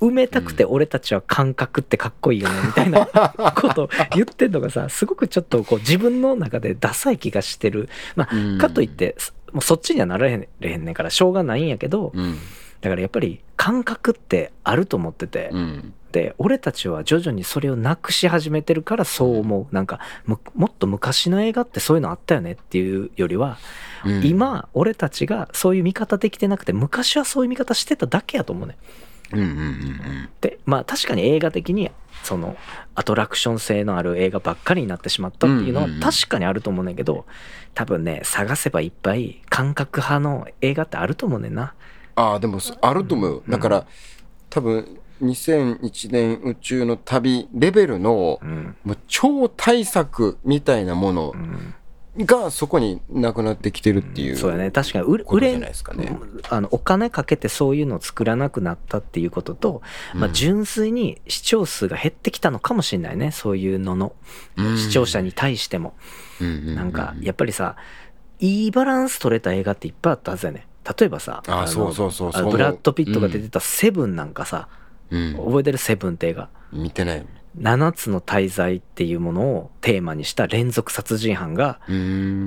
[0.00, 3.06] 埋めたくて俺たちは感覚ってかっこいいよねみたいな
[3.56, 7.88] ことを言ってんのがさすごくちょっとこう自分の中でダサい気がしてる。
[8.14, 8.54] まうん。
[8.56, 9.16] あかといって
[9.52, 12.38] もうそっちにはなられへんねんからしょうがないんやけどうん。
[12.80, 15.50] だからやっぱり感覚ってあると思ってて
[16.16, 19.74] うんで俺たちは徐々にそれをなくし始めてるからそう思う。
[19.74, 23.58] なんかむもっと昔の映画ってそういうのあったよねっていうよりは
[24.04, 24.26] うん。
[24.26, 28.76] 今俺たちがそういう見方できてなくて昔はそういう見方してただけやと思うね。
[29.32, 31.90] うんうんうんでまあ確かに映画的に
[32.22, 32.56] その
[32.94, 36.02] アトラクション性のある映画ばっかりになってしまったっていうのはうんうんうん。
[36.02, 37.26] 確かにあると思うねんけど
[37.74, 41.74] 多分ね探せばいっぱい感覚派の映画ってあると思うねんな。
[42.14, 43.30] ああでもそあると思う。
[43.32, 43.86] よだから
[44.48, 48.76] 多分2001年宇宙の旅レベルのうん。
[48.84, 51.74] もう超大作みたいなものうん。
[52.18, 54.70] がそこになくなってきてるっていうそうやね。
[54.70, 56.18] 確かに売れないですかね。
[56.48, 59.82] あのお金かけてそういうのを作らなくなったっていうことと、
[60.14, 63.32] まあ、うん純粋に視聴数が減ってきたのかもしれないね。
[63.32, 64.14] そういうのの。
[64.56, 64.78] うん。
[64.78, 65.94] 視聴者に対しても、
[66.40, 66.74] うんうんうん。
[66.74, 67.76] なんかやっぱりさ
[68.38, 70.66] いいバランス取れた映画っていっぱいあったはずやね。
[70.98, 72.32] 例えばさのあそうそうそう。
[72.32, 76.48] そうあのブラッド・ピットが出てた「セブン」なんかさ、うん覚えてる「セブン」って映画。
[76.72, 77.26] 見てない。
[77.58, 81.80] 7つの大罪っていうものをテーマにした連続殺人犯が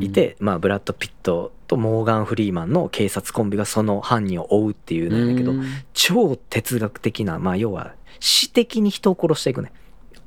[0.02, 5.54] いて、まあ、ブラッド・ピットとモーガン・フリーマンの警察コンビがその犯人を追うっていうなんだけど
[5.94, 9.72] 超哲学的なまあ要は詩的に人を殺していくね。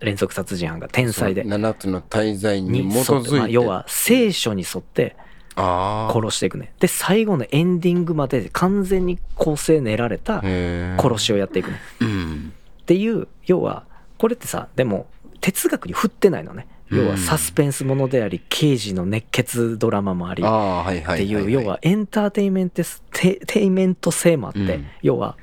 [0.01, 1.45] 連続殺人犯が天才で。
[1.45, 5.17] その7つの大罪にに基づいて、まあ、要は聖書に沿って
[5.57, 6.73] 殺していくね。
[6.81, 11.81] で最後のエンディングまで完全に構成練られた殺しをやっていくね。
[12.01, 13.85] うんっていう要は
[14.19, 15.07] これってさでも
[15.41, 16.67] 哲学に振ってないのね。
[16.91, 20.43] 要はサスペンスものであり刑事の熱血ドラマもあり。
[20.43, 24.87] っていう要はエンターテインメントテテイメント性もあって、うん。
[25.03, 25.37] 要は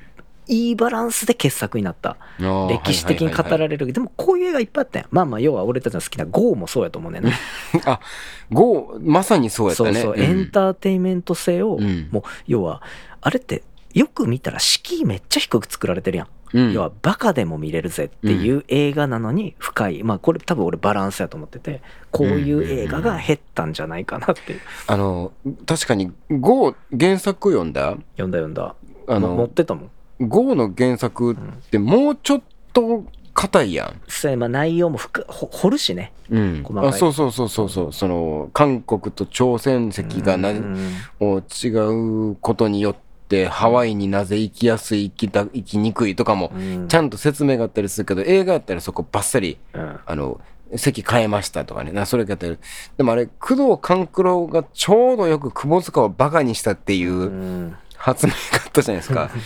[0.50, 2.18] いいバランスで傑作になった。
[2.68, 3.94] 歴史的に語られる。
[3.94, 5.08] でもこういう映画いっぱいあったやん。
[5.12, 7.32] まあまあ要は俺たちの好きな GO もそうやと思うねんな。
[7.86, 8.00] あ
[8.52, 9.94] ゴーまさにそうやったね。
[9.94, 12.10] そうそう、エンターテインメント性を、うん。
[12.12, 12.82] もう要は
[13.22, 13.62] あれって
[13.94, 16.74] よく見たら敷居めっちゃ低く作られてるやん、うん。
[16.74, 20.04] 要はバカでも見れるぜっていう映画なのに深い。
[20.04, 24.62] まあこれ多分俺バランスやと思っててこういう映画が減ったんじゃないかなっていう。
[24.88, 25.32] あの
[25.68, 27.98] 確かにゴー原作読んだ？
[28.18, 28.76] 読んだ読んだ。
[29.08, 31.36] あも持っのてたもんゴーの原作っ
[31.72, 32.42] てもうちょっ
[32.74, 34.02] と硬いやん。
[34.08, 36.12] それまあ内容も深ほ掘るしね。
[36.30, 36.64] うん。
[36.64, 36.90] 細かい。
[36.90, 37.94] あそうそうそうそうそう。
[37.94, 41.02] その韓国と朝鮮籍がなうん。
[41.22, 41.68] を違
[42.32, 42.96] うことによっ
[43.30, 46.88] てハワイになぜ行きやすい行きた行きにくいとかもうん。
[46.90, 50.00] ちゃんと説明があったりするけど映画やったらそこバッサリうん。
[50.06, 50.42] あの
[50.76, 51.92] 席変えましたとかね。
[51.94, 52.56] なそれやったら
[52.98, 57.76] でもあれ工藤官九郎がちょうどよく窪塚をバカにしたっていううん。
[57.96, 59.30] 発明があったじゃないですか。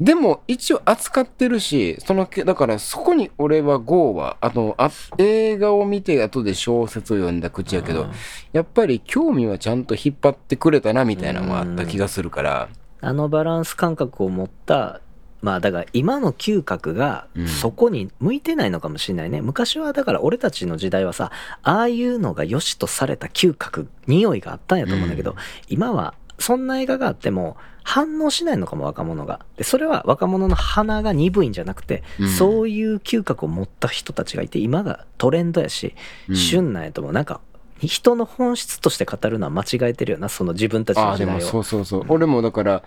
[0.00, 8.12] でも一応扱ってるしそのけだからそこに俺は GO はあのあ映画を見て後で小説を読んだ口やけど、うん。
[8.52, 12.68] やっぱり興味はちゃんと引っ張ってくれたなみたいなのがあった気がするから、
[13.00, 15.00] あのバランス感覚を持った
[15.42, 17.48] まあだから今の嗅覚がうん。
[17.48, 21.30] そこに向いてないのかもしれないね、昔はだから俺たちの時代はさ
[21.62, 25.36] ああいうのが良しとされた嗅覚匂いがあったんやと思うんだけど、うん。
[25.68, 29.40] 今はそんな映画があっても反応しないのかも若者が。
[29.56, 32.28] でそれは若者の鼻が鈍いんじゃなくて、うん。
[32.28, 35.94] そういう嗅覚を持った人たちがいて今がトレンドやし、
[36.28, 36.36] うん。
[36.36, 37.12] 旬なんやと思う。
[37.12, 37.40] なんか
[37.80, 41.44] 人の本質として語るのは間違えてるよなその自分たちああでの時代を。
[41.44, 42.82] もそうそうそう、俺もだから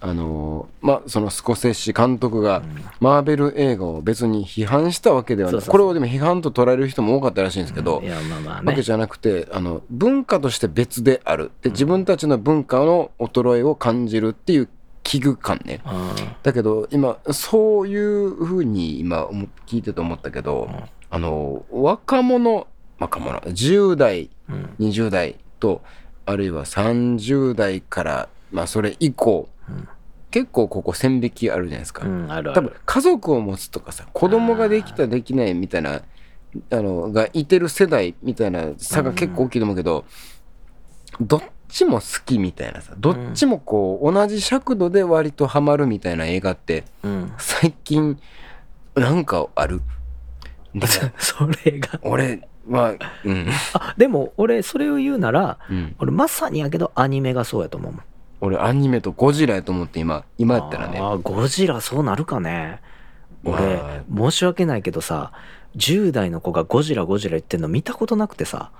[0.00, 2.62] あのーまあそのスコセッシ監督が
[3.00, 5.52] マーベル映画を別に批判したわけではない。
[5.52, 5.72] そうそうそう。
[5.72, 11.50] これをでも批判と捉える人も多かったらしいんですけど、いやまあまあわねけじゃなくてあの文化として別である。
[11.62, 14.68] で自分たちの文化の衰えを感じるっていう
[15.02, 15.80] 危惧感ね。
[15.86, 15.92] うん
[16.42, 20.68] だけど今そういうふうに今思聞いてて思ったけど、
[21.10, 22.66] あの若者
[22.98, 24.70] 若者10代うん。
[24.78, 25.82] 20代と
[26.26, 29.55] あるいは30代からまあそれ以降、うん
[30.30, 32.76] 結構ここ線引きあるじゃないですか、うん、あるあ多分る。
[32.84, 36.02] 家族を持つとかさ子供ができたできないみたいな
[36.70, 40.04] あのがいてる世代みたいな差が結構大きいと思うけど、
[41.20, 47.32] どっちも好きみたいなさどっちもこう同じ尺度で割とハマるみたいな映画ってうん。
[47.38, 48.18] 最近
[48.94, 49.82] なんかある？
[51.18, 51.98] それが。
[52.02, 58.02] 俺はうん、あ、でも俺それを言うなら、うん、俺まさにやけどアニメがそうやと思うもん。
[58.40, 60.98] 俺アニメとゴジラやと思って今今やったらね。
[60.98, 62.80] ああ、ゴジラそうなるかね。
[63.44, 65.32] 俺、ま申し訳ないけどさ、
[65.76, 68.70] 10代の子がゴジラゴジラ言ってんの見たことなくてさ、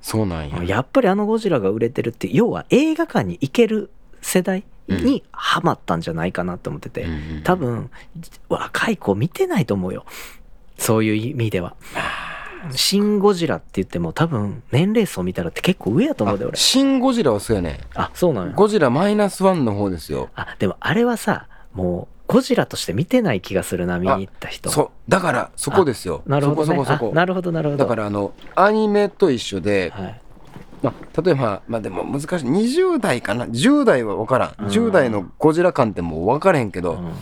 [0.00, 0.62] そうなんや。
[0.64, 7.06] やっぱりあのゴジラが売れてるって、要は映画館に行ける世代にハマったんじゃないかなって思ってて、
[7.44, 7.90] 多分
[8.48, 10.04] 若い子見てないと思うよ。
[10.76, 11.76] そういう意味では
[12.72, 16.52] 「シン・ゴジラ」って言っても多分年齢層見たらって結構上やと思うで俺。
[16.52, 17.80] あシン・ゴジラはそうやね。
[17.94, 20.30] あそうなのよゴジラマイナスワンの方ですよ。
[20.34, 24.70] あでもあれはさもうゴジラとして見てない気がするな見に行った人。
[24.70, 24.90] そう。
[25.08, 26.22] だからそこですよ。
[26.26, 27.10] なるほど、ね、そこそこそこ。
[27.12, 27.84] あなるほどなるほど。
[27.84, 30.20] だからあのアニメと一緒で、はい、
[30.82, 32.28] まあ、例えばまあでも難しい。
[32.46, 37.12] 20代かな？10代は分からん、うん10代のゴジラ感ってもう分からへんけど、うん、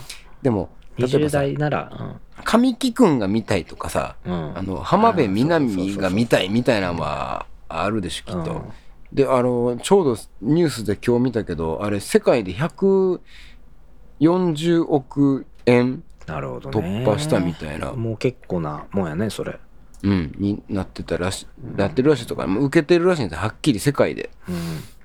[0.43, 0.71] でも
[1.07, 8.73] 20さ代なら神木君が見たいとかさ、うん、うん、あの浜辺美波が見たいみたいなのはあるでしょきっと、うん。
[9.13, 19.59] であのちょうどニュースで今日見たけどあれ世界で140億円突破したみたいな、もう結構なもんやねそれ。
[20.05, 24.31] うん、になってたらしなってるらしいとかもう受けてるらしいんですよはっきり世界で。
[24.49, 24.57] うん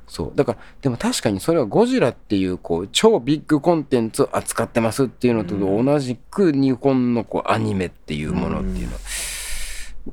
[0.08, 0.32] そう。
[0.36, 8.94] だからでも確かにそれはゴジラっていうこう超ビッグコンテンツを扱ってますっていうのと同じく日本のこうアニメっていうものっていうの。
[8.94, 9.00] は、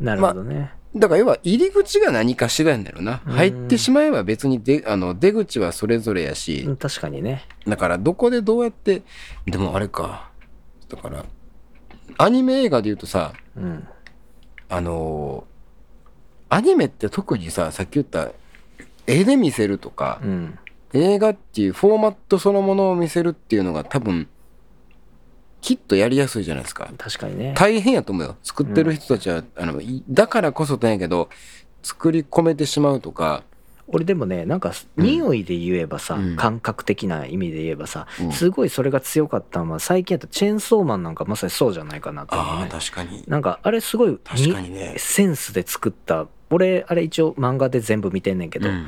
[0.00, 3.22] なるほどね、だから要は入り口が何かしらなんだろうな。
[3.26, 3.32] うん。
[3.32, 7.46] 入ってしまえば別にであの出口はそれぞれやし、うん確かにね。
[7.66, 9.02] だからどこでどうやって
[9.46, 10.30] でもあれか。
[10.88, 11.24] だから
[12.18, 13.86] アニメ映画で言うとさうん。
[14.68, 15.54] あのー
[16.50, 18.28] アニメって特にささっき言った
[19.06, 20.58] 絵で見せるとか、うん。
[20.92, 24.28] 映画っていうフォーマットそのものを見せるっていうのが多分
[25.60, 26.88] きっとやりやすいじゃないですか。
[26.96, 27.54] 確かにね。
[27.56, 28.36] 大変やと思うよ。
[28.42, 31.30] 作ってる人たちは、あのいだからこそなんやけど
[31.82, 33.42] 作り込めてしまうとか。
[33.86, 36.36] 俺でもねなんか匂いで言えばさ、うん。
[36.36, 38.32] 感覚的な意味で言えばさ、うん。
[38.32, 43.24] すごいそれが強かったのは最近やったチェーンソーマンなんかまさにそうじゃないかなと思うああね確かに。
[43.26, 44.94] なんかあれすごい確かにね。
[44.98, 48.86] センスで作った俺あれ一応漫画で全部見てんねんけど、うん。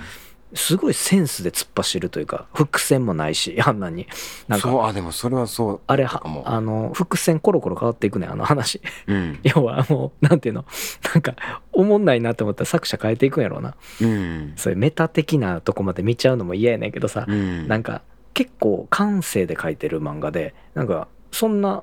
[0.55, 4.07] すごいセンスで突っ走るというか伏線もないし あんなに。
[4.47, 8.81] なんかそうあでもそれはそうあれはあの伏線コロコロ変わっていくねんあの話。
[9.09, 9.41] うん。
[9.45, 10.65] 要はもうなんていうの？
[11.13, 11.35] なんか
[11.73, 13.75] おもんないなと思ったら作者変えていくんやろうな。
[14.01, 14.53] うん。
[14.55, 17.67] そういうメタ的なとこまで見ちゃうのも嫌やねんけどさ、うん。
[17.67, 18.03] なんか
[18.33, 21.83] 結構感性で描いてる漫画でなんかそんな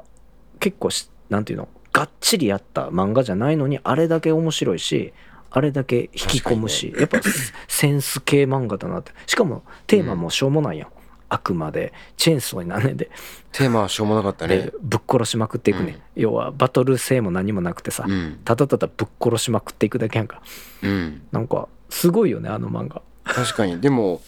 [0.59, 1.67] 結構しなんていうの？
[1.91, 5.13] がっちりやった漫画じゃないのにあれだけ面白いし
[5.55, 7.19] あれだけ引き込むし、やっぱ
[7.67, 9.11] センス系漫画だなって。
[9.27, 10.89] しかもテーマもしょうもないやん、
[11.29, 13.11] あくまでチェーンソーになんねんで。
[13.51, 14.57] テーマはしょうもなかったね。
[14.57, 18.39] でぶっ殺しまくっていくね、ん、要はバトル性も何もなくてさ、うん。
[18.43, 20.41] ただただぶっ殺しまくっていくだけやんか。
[20.81, 21.21] うん。
[21.31, 23.03] なんかすごいよねあの漫画。
[23.23, 23.79] 確かに。
[23.79, 24.21] でも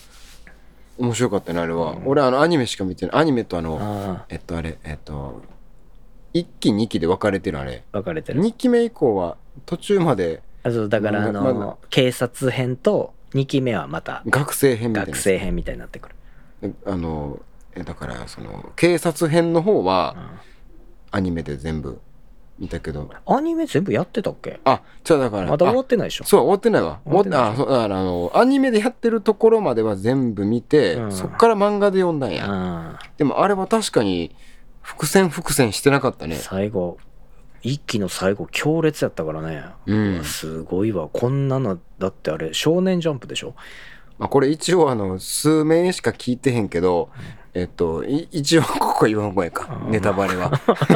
[1.00, 2.02] 面白かったねあれは、うん。
[2.06, 3.22] 俺あのアニメしか見てない。
[3.22, 5.42] アニメとあのあえっとあれえっと
[6.36, 7.84] 1期2期で分かれてるあれ。
[7.92, 8.42] あ分かれてる。
[8.42, 16.10] 2期目以降は途中まであそうだからあの、ま警察編と2期目はまた学生編みたいな学生編みたいになってく
[16.62, 17.40] る、あの
[17.76, 20.16] えだからその警察編の方は
[21.12, 22.00] アニメで全部
[22.58, 23.12] 見たけど。
[23.26, 24.62] アニメ全部やってたっけ？
[24.64, 26.24] あじゃあだからまだ終わあってないでしょ？
[26.24, 27.02] そう終わってないわ。
[27.06, 31.12] 終わあそうだからあのアニメでやってるところまでは全部見て、うん。
[31.12, 34.34] そっから漫画で読んだんや、あでもあれは確かに
[34.82, 36.36] 伏線伏線してなかったね。
[36.36, 36.98] 最後
[37.66, 40.18] 一期の最後強烈やったからね、うん。
[40.20, 41.10] わすごいわ。
[41.12, 43.56] こんなのだってあれ少年ジャンプでしょ？
[44.20, 47.10] まあ、これ一応あの数名しか聞いてへんけど、
[47.54, 49.82] えっとい一応 ここ言わん方がいいか。
[49.86, 50.52] うんネタバレは。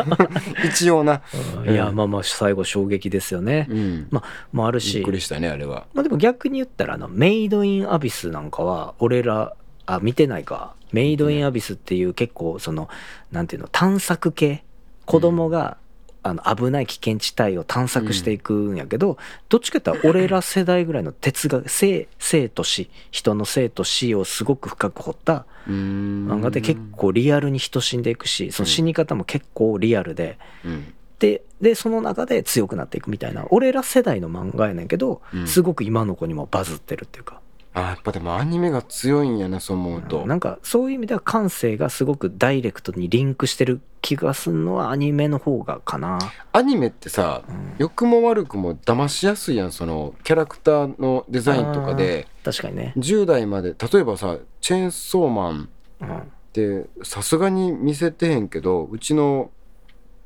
[0.63, 1.21] 一応な。
[1.67, 4.07] いやまあまあ最後衝撃ですよね、うん。
[4.51, 5.87] もあるびしっくりしたねあれは。
[5.93, 9.53] まあ、でも逆に言ったらあのメイドインアビスなんかは俺ら
[9.85, 10.75] あ見てないか。
[10.91, 12.89] メイドインアビスっていう結構その
[13.31, 14.63] なんていうの探索系？
[15.05, 15.77] 子供が、
[16.21, 30.37] あの危ない危険地帯を探索していくんやけど、どっちかって言ったら俺ら世代ぐらいの哲学生生と死人の生と死をすごく深く掘った漫漫画で結構リアルに人死んでいくしその死に方も結構リアルで。
[30.65, 30.93] うん。
[31.19, 35.47] ででその中で強くなっていくみたいな俺ら世代の漫画やねんけど、うん。
[35.47, 37.38] すごく今の子にもバズってるっていうか、
[37.73, 46.17] あやっぱでもアニメが強いんやなそう思うと、なんかそういう意味では感性がすごくダイレクトにリンクしてる気がするのはアニメの方がかな、
[46.51, 47.75] アニメってさうん。
[47.77, 52.27] 良くも悪くも騙しやすいやんそのキャラクターのデザインとかで。
[52.43, 55.69] 確かにね、10代まで例えばさチェーンソーマン
[56.01, 56.17] うん。
[56.17, 59.51] ってさすがに見せてへんけどうちの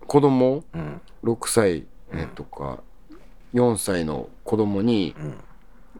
[0.07, 1.01] 子供うん。
[1.23, 2.79] 6歳、えとか
[3.53, 5.35] 4歳の子供にうん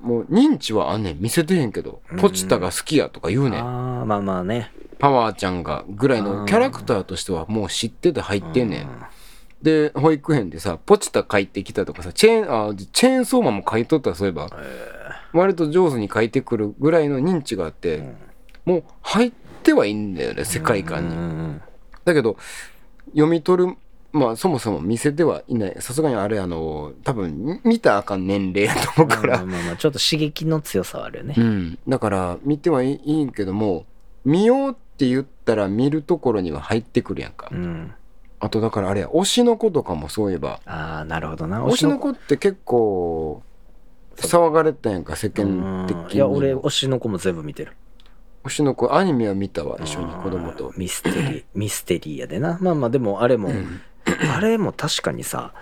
[0.03, 1.19] もう認知はあんねん。
[1.19, 3.63] 見せてへんけどうんポチタが好きやとか言うねん。
[3.63, 4.71] ああまあまあね。
[4.99, 8.89] パワーちゃんがぐらいのキャラクターとしてはもう知ってて入ってんねん。
[9.61, 14.49] で保育園でさポチタ書いてきたとかさチェーンあチェーンソーマンも書いとったらそういえば
[15.31, 18.17] 割と上手に書いてくるぐらいの認知があって、ん。
[18.65, 19.31] もう入っ
[19.63, 21.59] てはいいんだよね世界観に、
[22.05, 22.37] だけど
[23.07, 23.77] 読み取る
[24.13, 25.75] まあそもそも見せてはいない。
[25.79, 33.85] さすがにあれあの多分見たらあかん年齢やと思うから、まあまあまあちょっと刺激の強さはあるよね、うん、だから見てはいいんけども
[34.23, 37.91] 見ようって言ったら見るところには入ってくるやんか、うん。
[38.39, 40.61] あとだからあれや推しの子とかもそういえば。
[40.65, 41.65] ああなるほどな。
[41.65, 43.41] 推しの子って結構
[44.17, 46.03] 騒がれたやんか世間的に。
[46.03, 46.11] うん。
[46.11, 47.73] いや俺推しの子も全部見てる。
[48.43, 50.71] 推しの子アニメは見たわ一緒に子供と。
[50.77, 52.59] ミステリーミステリーやでな。
[52.61, 55.53] まあまあでもあれも、うんあれも確かにさ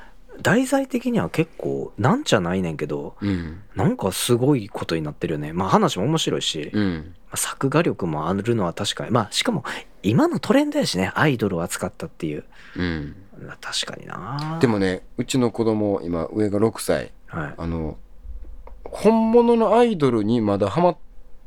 [0.41, 3.61] 題材的には結構なんじゃないねんけどうん。
[3.75, 5.53] なんかすごいことになってるよね。
[5.53, 7.15] まあ話も面白いし、まうん。
[7.31, 9.11] あ作画力もあるのは確かに。
[9.11, 9.63] まあしかも
[10.03, 12.45] 今のトレンドやしねアイドルを扱ったっていう。
[12.75, 13.15] うん。
[13.59, 14.57] 確かにな。
[14.61, 17.11] でもねうちの子供今上が6歳。
[17.27, 17.53] はい。
[17.57, 17.97] あの
[18.85, 20.97] 本物のアイドルにまだハマっ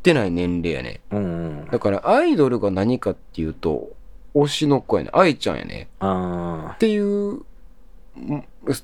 [0.03, 1.01] てない年齢やね。
[1.11, 1.67] うんうん。
[1.71, 3.91] だからアイドルが何かっていうと
[4.35, 5.11] 推しの子やね。
[5.13, 5.89] 愛ちゃんやね。
[6.01, 7.47] あっていうん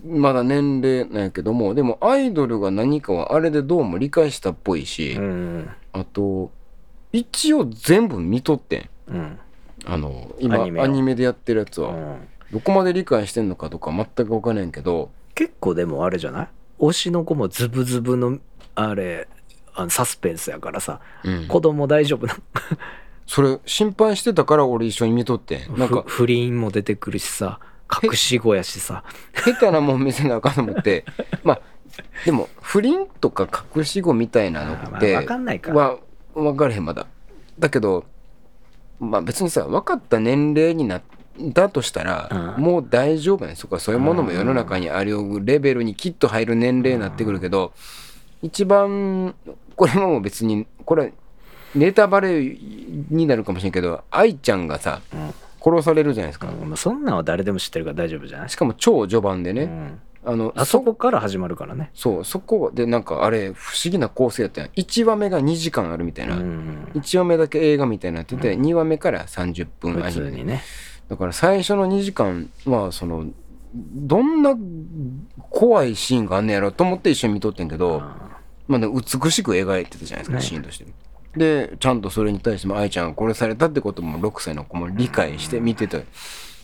[0.04, 5.70] まだ年齢なんやけどもでもアイドルが何かはあれでどうも理解したっぽいし、うん。
[5.92, 6.50] あと
[7.12, 8.90] 一応全部見とってん。
[9.08, 9.38] うん。
[9.86, 12.28] あの今アアニニメでやってるやつは、うん。
[12.52, 15.10] どこまで理解してんのかとか全く分からんけど。
[15.36, 16.48] 結構でもあれじゃない？
[16.80, 18.38] 推しの子もズブズブの
[18.74, 19.28] あれ
[19.74, 21.00] あのサスペンスやからさ。
[21.24, 21.46] うん。
[21.46, 22.36] 子供大丈夫な
[23.30, 25.78] それ心配してたから俺一緒に見とってん。
[25.78, 27.60] なんふか不倫も出てくるしさ
[28.02, 29.04] 隠し子やしさ。
[29.32, 31.04] 下手なもん見せなあかんと思って。
[31.44, 31.60] まあ
[32.24, 35.98] でも不倫とか隠し子みたいなのって分かんないかは
[36.34, 37.06] 分からへんまだ。
[37.56, 38.04] だけど
[38.98, 41.02] まあ別にさ分かった年齢になっ
[41.54, 42.64] たとしたら、うん。
[42.64, 47.74] もう大丈夫やねそこはそういうものも世の中にありうるレベルにきっと入る年齢になってくるけど、
[48.42, 49.36] 一番
[49.76, 51.12] これも別にこれ
[51.74, 52.56] ネタバレ
[53.10, 56.68] になるかもしれんけど愛ちゃんがさうん殺されるじゃないですか、うん。
[56.70, 58.48] まあそんなんは誰でも知ってるから大丈夫じゃない？
[58.48, 60.00] しかも超序盤でね、うん。
[60.24, 61.90] あのあそこから始まるからね。
[61.92, 64.70] そうそこでなんかあれ不思議な構成やったやん。
[64.70, 66.88] 1話目が2時間あるみたいな、うん。
[66.94, 70.62] 1話目だけ映画みたいになってて、2話目から30分ア普ニにね。
[71.08, 73.26] だから最初の2時間はその
[73.74, 74.56] どんな
[75.50, 78.30] 怖いシーンがあんねやろと思って一緒に見とってんけど、あ
[78.66, 80.42] まあね、美しく描いてたじゃないですか、ね。
[80.42, 80.86] シーンとして
[81.36, 86.04] でちゃんとそれに対しても愛ちゃんが殺されたってことも6歳の子も理解して見てて、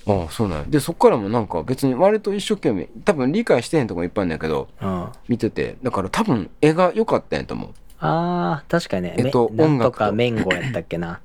[0.06, 0.64] ああそうなんや。
[0.68, 7.70] でそっからもなんか別に割と一生懸命多分理解してへんとこもいっぱいあるんだけどあ見ててだから多分絵が良かったんやと思う。
[7.98, 9.14] あー確かにね。
[9.18, 9.98] えっと音楽と。
[9.98, 11.20] かメンゴやったっけな。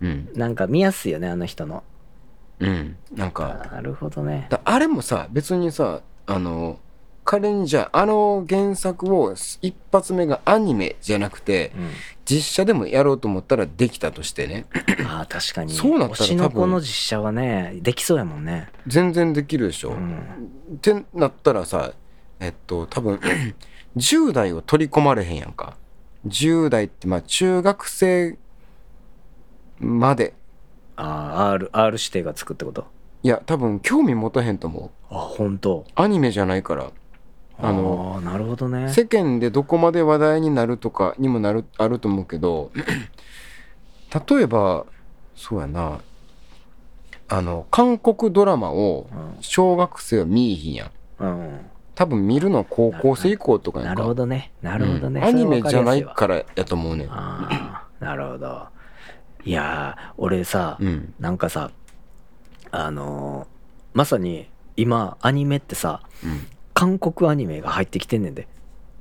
[0.00, 0.28] うん。
[0.34, 1.82] なんか見やすいよねあの人の。
[2.60, 2.96] うん。
[3.14, 4.46] なんかなるほどね。
[4.50, 6.78] だあれもさ別にさあの
[7.24, 11.90] 仮にじゃああの原作を一発目がアニメじゃなくてうん
[12.24, 14.66] 実写でもやろうと思ったらできたとしてね。
[15.06, 15.72] あー確かに。
[15.72, 18.68] そうなったら推しの子多分の実写はねできそうやもんね。
[18.86, 20.18] 全然できるでしょ、うん。
[20.74, 21.92] ってなったらさ
[22.40, 23.20] えっと多分
[23.96, 25.76] 10代を取り込まれへんやんか。
[26.26, 28.38] 10代ってまあ中学生
[29.78, 30.34] まで。
[30.96, 32.86] ああ R, R 指定がつくってこと？
[33.22, 35.14] いや多分興味持たへんと思う。
[35.14, 35.84] あ本当。
[35.94, 36.90] アニメじゃないから
[37.58, 38.88] あのなるほどね。
[38.88, 42.70] 世間でどこまで話題になるとかにもなるあると思うけど
[44.28, 44.86] 例えば
[45.36, 46.00] そうやな。
[47.26, 49.36] あの韓国ドラマをうん。
[49.40, 50.90] 小学生は見いひんやん。
[51.20, 51.60] うん。
[51.94, 54.52] 多分見るのは高校生以降とかやなんるかほどね。
[54.62, 55.26] なるほどね、うん。
[55.26, 58.04] アニメじゃないからやと思うねあー。
[58.04, 58.66] なるほど。
[59.44, 61.14] いやー俺さ、うん。
[61.18, 61.70] なんかさ
[62.70, 63.46] あのー
[63.96, 68.46] まさに今アニメってさうん韓国アニメが入ってきてんねんで。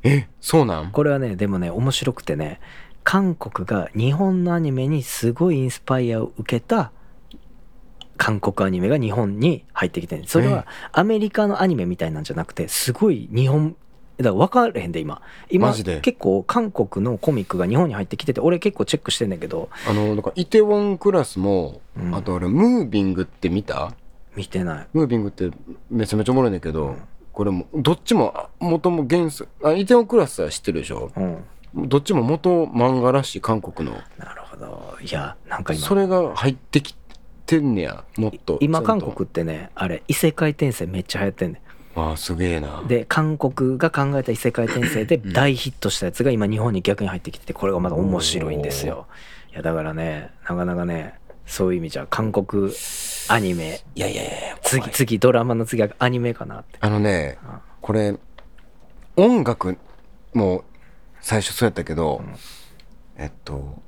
[0.03, 0.91] えそうなん？
[0.91, 2.59] これはねでもね面白くてね
[3.03, 6.91] 韓国が日本のアニメにすごいインスパイアを受けた
[8.17, 13.75] 韓国アニメが日本に入ってきてんそれはアメリカのアニメみたいなんじゃなくてすごい日本
[14.17, 15.21] だから分かれへんで今。
[15.49, 15.99] 今マジで？
[16.01, 19.69] 結構韓国のコミックが日本に入ってきてて俺結構チェックしてんだけど。
[19.89, 22.13] あのなんかイテウォンクラスも、うん。
[22.13, 23.91] あと俺ムービングって見た？
[24.35, 24.87] 見てない。
[24.93, 25.49] ムービングって
[25.89, 26.97] めちゃめちゃおもろいんだけど、うん
[27.33, 31.11] これもどっちもあ元も原作あイテウォンクラスは知ってるでしょ？
[31.15, 31.43] うん。
[31.89, 33.95] どっちも元漫画らしい韓国の。
[34.17, 34.95] なるほど。
[35.01, 35.81] いやなんか今。
[35.81, 36.95] それが入ってき
[37.45, 38.59] てんねやもっと。
[38.61, 41.61] 今韓国ってねあれ異世界転生めっちゃ流行ってんね
[41.95, 42.83] あすげえな。
[42.87, 49.07] で韓国が考えた異世界転生で大ヒットしたやつが今日本に逆に入ってきててこれがまだ面白いんですよ。
[49.51, 51.15] いやだからねなかなかね
[51.45, 52.71] そういう意味じゃ韓国
[53.29, 53.81] アニメ。
[53.95, 56.77] いやいやいや次次ドラマの次はアニメかなって。
[56.79, 57.49] あのねうん
[57.81, 58.15] これ
[59.15, 59.77] 音楽
[60.33, 60.63] も
[61.21, 62.35] 最初そうやったけど、ん。
[63.17, 63.81] えっと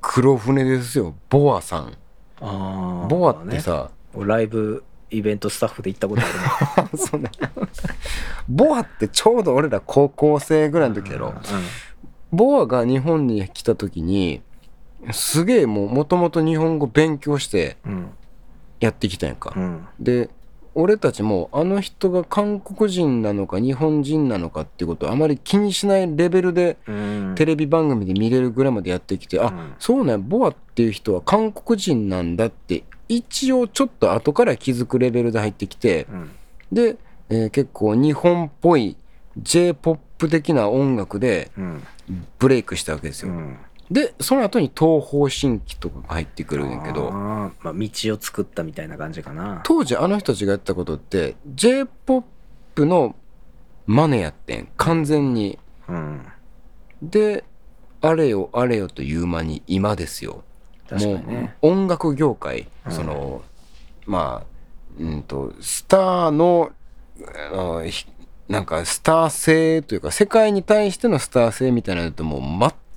[0.00, 1.96] 黒船ですよボアさん。
[2.40, 4.24] ボアってさ、ね。
[4.24, 7.30] ライブイベントスタッフで行ったことあるね。
[8.48, 11.34] ボアってちょうど俺ら高校生ぐらいの時やろ、
[12.32, 14.42] ボアが日本に来た時に
[15.12, 17.76] すげえもうもともと日本語勉強して
[18.80, 19.86] やってきたんやんか、うん。
[19.98, 20.30] で
[20.74, 27.34] 俺たちもあの人が韓国人なのか日本人なのかっていうことをあまり気にしないレベルでうん。
[27.36, 29.74] テレビ番組で見れるぐらいまでやってきて、あうん。
[29.78, 36.30] そうねボアっていう人は韓国人なんだって一応ちょっと後から気づくレベルで入ってきてうん。
[36.70, 36.96] で、
[37.30, 38.96] えー結構日本っぽい
[39.38, 41.82] j p o p 的な音楽でうん。
[42.38, 43.56] ブレイクしたわけですよ、うん
[43.90, 47.08] でその後に東方神起とかが入ってくるんやけど。
[47.08, 49.60] あーまあ道を作ったみたいな感じかな。
[49.64, 52.24] 当時あの人たちがやったことって j p o
[52.74, 53.16] p の
[53.86, 54.68] マネやってん。
[54.76, 55.58] 完全に。
[55.88, 56.26] うん。
[57.02, 57.44] で
[58.00, 60.44] あれよあれよという間に今ですよ。
[60.88, 61.56] 確かにね。
[61.60, 62.92] もう音楽業界、うん。
[62.92, 63.42] その
[64.06, 64.46] まあ
[65.00, 66.70] うんとスターの
[67.52, 67.82] あ
[68.48, 72.40] なんかスター性というか世界に対してのスター性みたいなのともう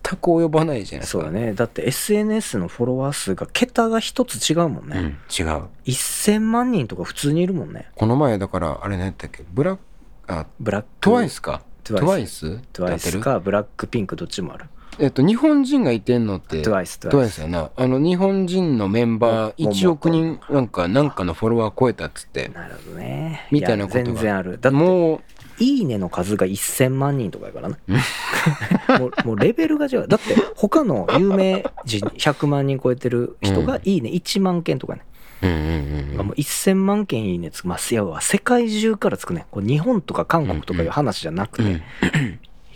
[0.05, 1.23] 全く及ばないじゃないですか。
[1.23, 1.53] そうだね。
[1.53, 5.67] だって SNS のフォロワー数が桁が一つ違うもんね、うん、違う。
[5.85, 7.89] 1000万人とか普通にいるもんね。
[7.95, 9.43] この前だからあれ何やったっけ？
[9.51, 9.81] ブラック
[10.27, 11.61] あブラックトワイスか？
[11.83, 12.57] トトワイワイス？
[12.57, 14.65] ストワイスかブラックピンクどっちもある
[14.99, 17.71] えっと日本人がいてんのってトワイストトワイスやな。
[17.75, 23.47] あの日本人のメンバーも1億人なんかなんかのフォロワー超えたっつってなるほどね。
[23.51, 23.99] みたいなことが。
[23.99, 24.59] や全然ある。
[24.59, 25.21] だもう
[25.59, 27.75] いいねの数が1000万人とかやからね
[28.99, 30.07] もうもうレベルが違う。
[30.07, 35.01] だって他の有名人100万人超えてる人がいいね1万件とかね、
[35.41, 36.27] うんうんうんうん。
[36.27, 39.45] もう1000万件いいねつくまあいやわ世界中からつくね。
[39.51, 41.81] これ日本とか韓国とかいう話じゃなくて、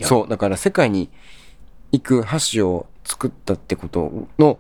[0.01, 1.09] そうだから世界に
[1.91, 4.59] 行く橋を作ったってことの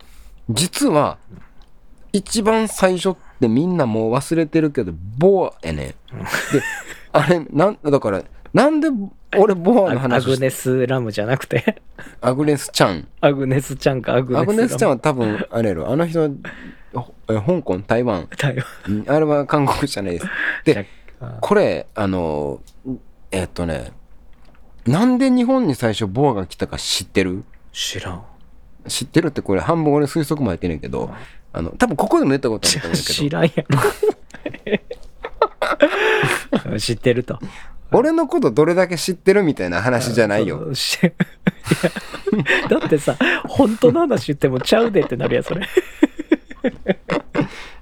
[0.49, 1.17] 実は
[2.13, 5.87] 一番最初ってみんなもう忘れてるけどボアやねん。
[5.87, 5.95] で
[7.11, 8.23] あれなんだから
[8.53, 8.87] なんで
[9.37, 11.81] 俺ボアのア話しグネス・ラムじゃなくて？
[12.21, 13.07] アグネスちゃん。
[13.19, 14.51] アグネスちゃんかアグネス・ラム。
[14.51, 15.91] アグネスちゃんは多分あれやろ。
[15.91, 16.29] あの人
[17.27, 18.27] 香港台湾。
[18.37, 20.25] だようんあれは韓国じゃないです。
[20.63, 20.87] で
[21.19, 22.61] あこれあの
[23.31, 23.91] えっとね
[24.87, 27.43] なんで日本に最初ボアが来たか知ってる？
[27.73, 28.23] 知らん。
[28.87, 31.13] 知ってるってこれ半分俺推測も入ってんねんけど
[31.51, 33.13] あの多分ここでも言ったことあると思うけど。
[33.13, 33.51] 知らんや
[36.71, 36.79] ろ。
[36.79, 37.39] 知ってると。
[37.91, 40.71] 俺のことどれだけ知ってるみたいな話じゃないよ。
[42.69, 43.17] だってさ
[43.47, 45.65] 本当の話言ってもちゃうでってなるやんそれ。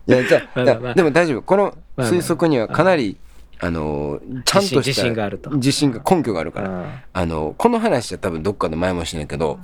[0.07, 1.41] いやじゃあでも大丈夫。
[1.41, 3.17] この推測にはかなり
[3.59, 5.49] あのちゃんとした自信があると。
[5.51, 6.69] 自信が根拠があるから。
[6.69, 6.93] うん。
[7.13, 9.59] あのこの話は多分どっかで前もしてないけど、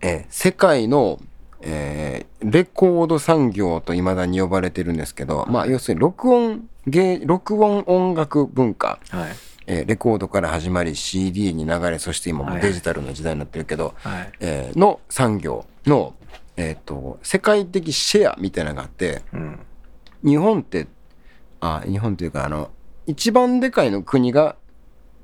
[0.00, 1.20] えー世界の、
[1.60, 9.36] えーレコード産業と未だに呼ばれてるんですけど、まあ要するに録音芸録音音楽文化はい。
[9.66, 14.32] えーレコードから始まり CD に流れそして今もうデジタルの時代になってるけど、はい。
[14.40, 16.14] えーの産業の、
[16.56, 19.58] えー、と世界的シェアみたいなのがあってうん。
[20.24, 20.86] 日本って
[21.60, 22.70] あ日本というかあの
[23.06, 24.56] 一番でかいの国が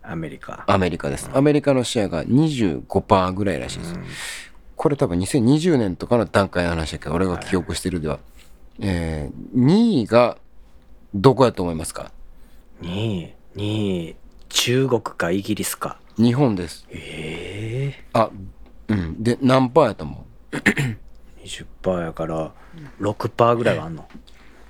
[0.02, 0.64] アメリカ。
[0.66, 4.04] アメリカですアメリカのシェアが25%ぐらいらしいです、うん。
[4.76, 8.20] これ多分2020年とかの段階の話だけど俺が記憶してるでは、
[8.80, 10.38] えー2位が
[11.14, 12.12] どこやと思いますか
[12.82, 14.16] ？2位2位
[14.48, 15.98] 中国かイギリスか。
[16.16, 16.86] 日本です。
[16.90, 18.04] ええ。
[18.12, 18.30] あ
[18.88, 19.22] うん。
[19.22, 20.56] で何パーやと思う
[21.42, 22.52] ？20%やから
[23.00, 24.06] 6%ぐらいはあんの？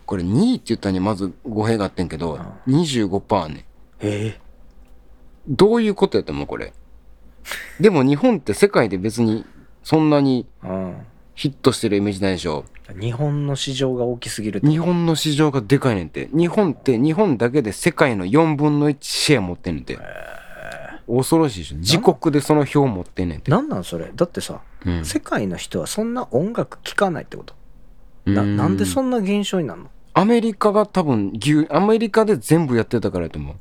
[0.07, 3.59] これ2位って言ったにまず語弊があってんけど、25%あんね。
[3.59, 3.63] ん
[4.01, 4.41] ええ。
[5.49, 6.73] どういうことやと思うこれ？
[7.81, 9.45] でも日本って世界で別に
[9.83, 10.97] そんなにうん。
[11.35, 12.65] ヒットしてるイメージないでしょ？
[12.99, 16.31] 日本の市場が大きすぎる日本の市場がでかいねんて。
[16.33, 19.99] 日本って日本だけで世界の4分の1シェア持ってんねんて。
[21.07, 21.77] 恐ろしいでしょ。
[21.77, 23.51] 自国でその票持ってんねんて。
[23.51, 24.11] なんなんそれ？
[24.15, 25.05] だってさ、うん。
[25.05, 27.55] 世界の人はそんな音楽聴かないってこと。
[28.25, 28.57] なうん。
[28.57, 29.91] なんでそんな現象になるの？
[30.17, 33.57] アメリカが多分牛アメリカで全部やってたからやと思う。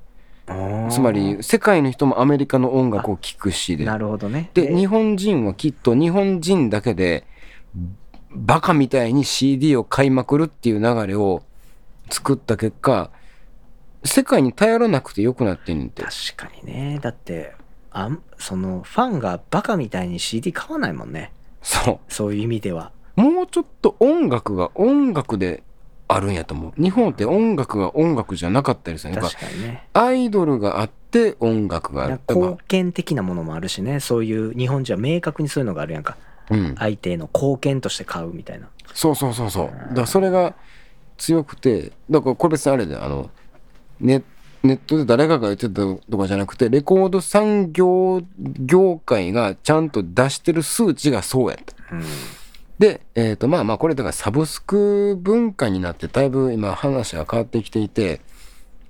[0.89, 3.83] つまり世界の人もアメリカの音楽を聴くしで。
[3.83, 4.51] なるほどね。
[4.53, 7.25] で日本人はきっと日本人だけで
[8.31, 11.43] バカみたいに CD を買いまくるっていう流れを
[12.09, 13.11] 作った結果
[14.05, 16.03] 世界に頼らなくてよくなってんねんて。
[16.03, 16.99] 確かにね。
[17.01, 17.53] だって
[17.91, 21.33] あんそのファンがバカみたいに CD 買わないもんね。
[21.61, 22.93] そそういう意味では。
[23.17, 25.63] うもうちょっと音楽が音楽で
[26.07, 26.81] あるんやと思う。
[26.81, 29.87] 日本って音楽が音楽じゃなかったりする確かにね。
[29.93, 32.19] アイドルがあって音楽がある。
[32.27, 33.99] 貢献的なものもあるしね。
[33.99, 36.17] そういう日本じゃ明確にそういうのがあるやんか。
[36.51, 36.75] うん。
[36.75, 38.67] 相手への貢献として買うみたいな。
[38.93, 39.67] そうそうそうそう。
[39.67, 40.53] だからそれが
[41.17, 43.29] 強くてだからこれ別にあれであの
[43.99, 44.21] ネ
[44.63, 45.81] ネットで誰かが言ってた
[46.11, 51.75] とかじゃなくてレコード産業業界がちゃんと出してる数値がそうやった。
[51.95, 52.03] うん
[52.79, 58.21] でえっ、とまあまあこれだからサブスク文化になってだいぶ今話が変わってきていて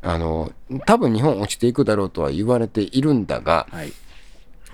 [0.01, 0.51] あの
[0.85, 3.93] 多分日本落ちていくだろうとは言われているんだがはい。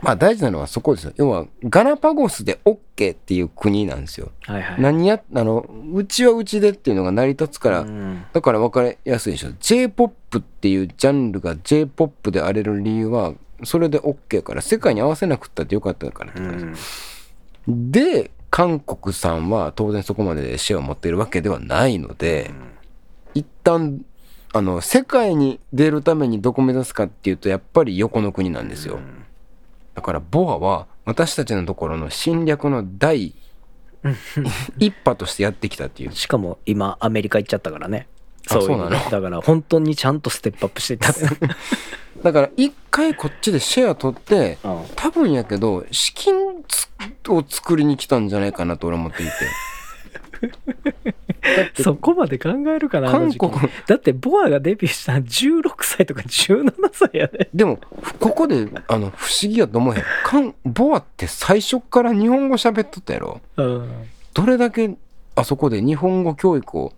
[0.01, 1.13] まあ大事なのはそこですよ。
[1.15, 4.31] 要はガラパゴスで OK っていう国なんですよ。
[4.41, 4.81] はいはい。
[4.81, 8.25] 何やあのうちはうちでっていうのが成り立つから、うん。
[8.33, 9.49] だから分かりやすいでしょ。
[9.49, 13.33] J−POP っていうジャンルが J−POP であれる理由は
[13.63, 16.75] それで OK やから世界に合わせなくったってよかったから、うん。
[17.67, 22.51] で韓国さんは当然そこまでシェアを持っているわけではないので、
[23.33, 24.05] 一旦
[24.53, 28.99] あの世界に出るためにどこ目指すかっていうとやっぱり横の国なんですよ、
[29.95, 33.33] だからボアは私たちのところの侵略の第
[34.77, 38.07] 一波としてやってきたっていうしかも今アメリカ行っちゃったからね
[38.47, 38.89] そうなの？
[38.89, 41.13] だから本当にちゃんとステップアップしていった。
[42.23, 44.83] だから一回こっちでシェア取ってうん。
[44.95, 46.87] 多分やけど資金つ
[47.29, 49.25] を作りに来たんじゃないかなと俺は思ってい
[50.45, 51.81] て。
[51.83, 53.51] そこまで考えるかな韓国
[53.87, 57.49] だってボアがデビューしたの16歳とか17歳やで。
[57.53, 57.79] でも
[58.19, 60.03] ここであの不思議やと思えへん。
[60.23, 63.41] 韓ボアって最初から日本語喋っとったやろ。
[63.57, 63.89] うん。
[64.33, 64.91] どれだけ
[65.35, 66.93] あそこで日本語教育を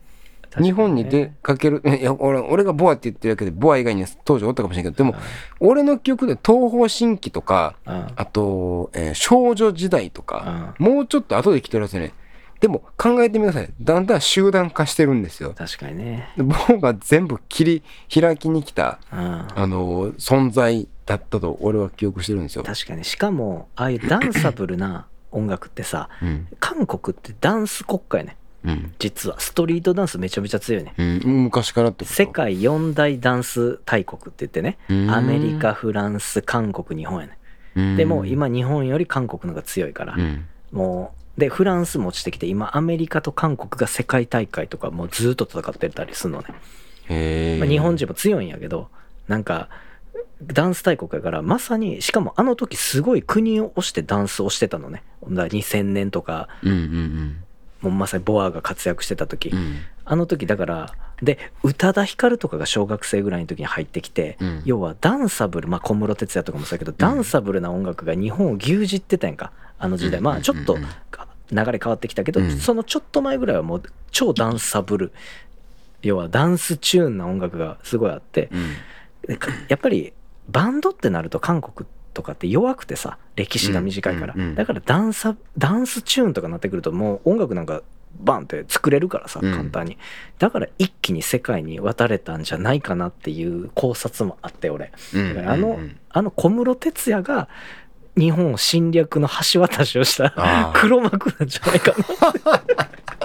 [0.62, 5.16] 日本に出かける、 いや俺俺がボアって言ってるだけでボア以外に当時おったかもしれんけどでも
[5.60, 8.08] 俺の記憶で東方神起とかうん。
[8.16, 12.14] あと、えー少女時代とか、もうちょっと後で来てるやつね。
[12.60, 13.70] でも考えてみなさい。
[13.82, 15.54] だんだん集団化してるんですよ。
[15.56, 16.30] 確かにね。
[16.38, 19.20] でボアが全部切り開きに来たうん。
[19.20, 23.04] あの存在だったと俺は記憶してるんですよ、確かに。
[23.04, 26.47] しかもああいうダンサブルな音楽ってさうん。
[26.60, 28.93] 韓国ってダンス国家やねうん。
[28.99, 30.93] 実はストリートダンスめちゃめちゃ強いね。
[30.97, 32.16] うん、昔からってこと？
[32.16, 34.78] 世界四大ダンス大国って言ってね。
[34.89, 35.11] うん。
[35.11, 37.38] アメリカフランス韓国日本やね。
[37.76, 37.95] うん。
[37.97, 40.16] でも今日本より韓国の方が強いから。
[40.16, 40.45] うん。
[40.72, 46.43] もうでフランスも落ちてきて今アメリカと韓国が世界大会とかもうずっと戦ってたりするの
[47.07, 48.89] ね、まあ、日本人も強いんやけど
[49.28, 49.70] なんか
[50.43, 55.03] ダンス大国やからまさにしかもあの時すごい国を推してダンスをしてたのね。
[55.24, 56.49] だから2000年とか。
[56.61, 57.43] うんうん
[57.84, 59.58] もうまさにボアが活躍してた時、うん。
[59.58, 59.76] うん
[60.06, 64.62] あの時だからで宇多田ヒカルとかが小学生ぐらいの時に入ってきて、うん。
[64.66, 70.26] 要はダンサブルまあ小室哲哉とかもそうやけど、ダンサブルな音楽が日本を牛耳ってたやんかあの時代、うん。
[70.26, 70.86] まあちょっと流
[71.56, 72.58] れ変わってきたけど、うん。
[72.58, 75.14] そのちょっと前ぐらいはもう超ダンサブル。
[76.02, 78.50] 要はダンスチューンな音楽がすごいあって。
[79.70, 80.12] やっぱり
[80.50, 87.82] バンドってなると韓国とかって弱くてさ歴史が短いから、だからダンサダンスチューンとかなってくるともう音楽なんか
[88.20, 89.51] バンって作れるからさうん。
[89.51, 89.97] 簡単に、
[90.39, 94.91] だから一気に世界に渡れたんじゃないかなっていう考察もあって俺。
[95.14, 95.97] うんだからあの,、うん。
[96.09, 97.47] あの小室哲哉が
[98.16, 101.93] 日本侵略の橋渡しをした黒幕なんじゃないか
[102.45, 102.64] な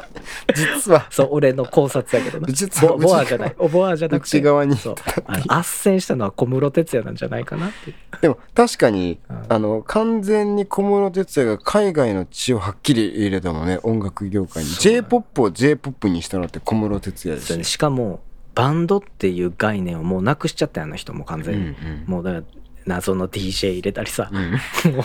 [0.54, 1.06] 実は。
[1.10, 2.52] そう俺の考察やけどな。
[2.52, 3.54] 実はボボアじゃない。
[3.58, 4.38] おボアじゃなくて。
[4.38, 4.76] 内側に。
[4.76, 4.94] そう。
[5.26, 9.46] あの斡旋したのは小室哲哉なんじゃないかなってでも確かに、うん。
[9.48, 14.70] あの完全に小室哲哉が海外の血をはっきり入れたもんね音楽業界に。
[14.70, 18.20] そう j p o p を j p o p にしたのって小室哲哉ですししかも
[18.54, 22.04] バンドっていう概念をもうなくしちゃったような人も完全に、うんうん。
[22.06, 22.44] もうだから
[22.88, 24.52] 謎の DJ 入れたりさ、うん。
[24.96, 25.04] も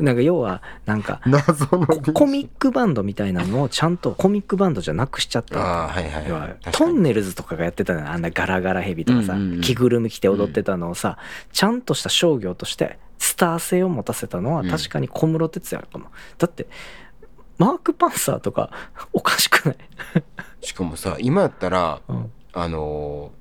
[0.00, 5.60] うなんか要はなんか謎のココミックバンドみたいなのをちゃんとコミックバンドじゃなくしちゃった。
[5.60, 8.08] ああはいはい要ははいトンネルズとかがやってたのよ。
[8.10, 9.60] あんなガラガラヘビとかさ、うんうんうん。
[9.60, 11.18] 着ぐるみ着て踊ってたのをさ、
[11.52, 14.70] ちゃんとした商業としてスター性を持たせたのはうん。
[14.70, 16.06] 確かに小室哲哉かも、
[16.38, 16.66] だって
[17.58, 18.70] マーク・パンサーとか
[19.12, 19.76] おかしくない、
[20.62, 22.32] しかもさ今やったらうん。
[22.52, 23.38] あのー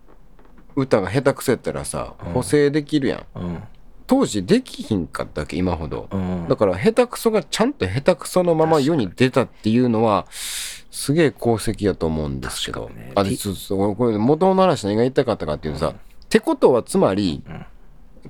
[0.79, 2.33] 歌が下手くそやったらさうん。
[2.33, 3.39] 補正できるやん。
[3.39, 3.63] うん
[4.07, 6.07] 当時できひんかったっけ今ほど。
[6.11, 6.47] うん。
[6.47, 13.11] だから下手くそがちゃんと下手くそのまま世に出たっていうのはすげえ功績やと思うんですけど、ね。
[13.15, 17.65] あでそうそうこれ元の話何が言いたかったかっていうとさ、ってことはつまり、うん。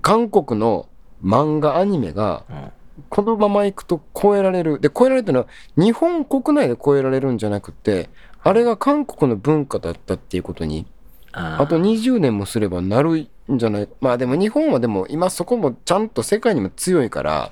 [0.02, 0.90] 韓国の
[1.24, 2.72] 漫画アニメがうん。
[3.10, 4.80] このままいくと超えられる。
[4.80, 5.48] で超えられるのは
[5.78, 8.10] 日本国内で超えられるんじゃなくて
[8.42, 10.88] あれが韓国の文化だったっていうことに。
[11.34, 13.90] あと20年もすればなるんじゃない。
[14.02, 17.52] まあでも日本はでも今そこもちゃんと世界にも強いから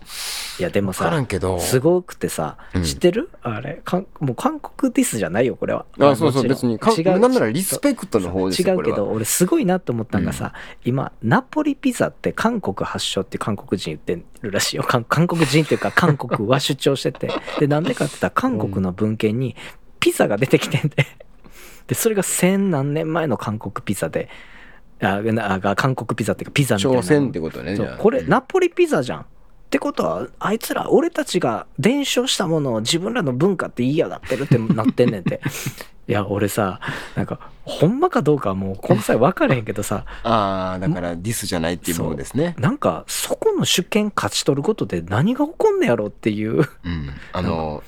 [0.59, 1.59] いやでもさんけど。
[1.59, 2.83] すごくてさ、うん。
[2.83, 3.29] 知ってる？
[3.41, 5.85] あれかんもう韓国ディスじゃないよこれは。
[5.99, 14.83] あそうそう別にか違うなんならリスペクトの方ですよ違うけど俺すごいなと思ったんがさ、今ナポリピザって韓国発祥って韓国人言ってるらしいよ。
[14.83, 17.29] 韓韓国人っていうか韓国は主張してて。
[17.59, 19.55] でなんでかって言ったら韓国の文献に
[19.99, 21.05] ピザが出てきてんで。
[21.87, 24.27] でそれが千何年前の韓国ピザで
[25.01, 29.21] あなあ韓国ピザっていうかピザみたいな朝鮮ってことねこれうんナポリピザじゃん。
[29.21, 29.25] っ
[29.75, 35.41] てことはあいつら俺たちが伝承したものを自分らの文化って言いやがってるってなってんねんて。
[36.07, 36.79] いや俺さ
[37.15, 40.05] なんかほんまかどうかはもうこの際分かれへんけどさ。
[40.23, 42.55] ああだからディスじゃないっていうものですね。
[42.59, 47.09] なんかそこの主権勝ち取ることで何が起こんねやろっていう、うん。
[47.33, 47.83] あの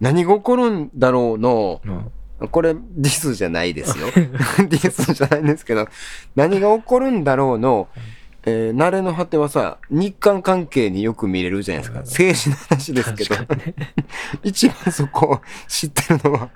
[0.00, 2.10] 何が起こるんだろうのうん
[2.50, 4.06] これディスじゃないですよ。
[4.68, 5.88] ディスじゃないんですけど
[6.34, 7.88] 何が起こるんだろうの、
[8.46, 12.00] えー慣れの果てはさ日韓関係によく見れるじゃないですか。
[12.00, 13.36] 政治の話ですけど。
[13.36, 13.74] ね。
[14.44, 16.50] 一番そこを知ってるのは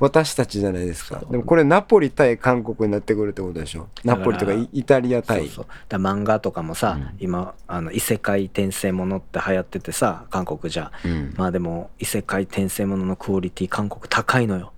[0.00, 1.22] 私たちじゃないですか。
[1.30, 3.88] でもこれナポリ対韓国になってくるってことでしょ。
[4.02, 5.42] ナポリとかイイタリア対。
[5.42, 5.66] そうそう。
[5.88, 7.10] だ漫画とかもさ、うん。
[7.20, 10.90] 今あの異世界転生ものって流行っててさ韓国じゃ。
[11.04, 11.34] うん。
[11.36, 14.72] まあでも異世界転生もののクオリティ韓国高いのよ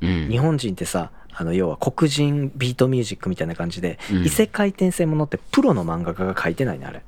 [0.00, 0.28] うん。
[0.28, 4.24] 日本人ってさあの要は黒人ビートミュージックみたいな感じで、うん。
[4.24, 7.02] 異世界転生ものってプロの漫画家が書いてないねあれ、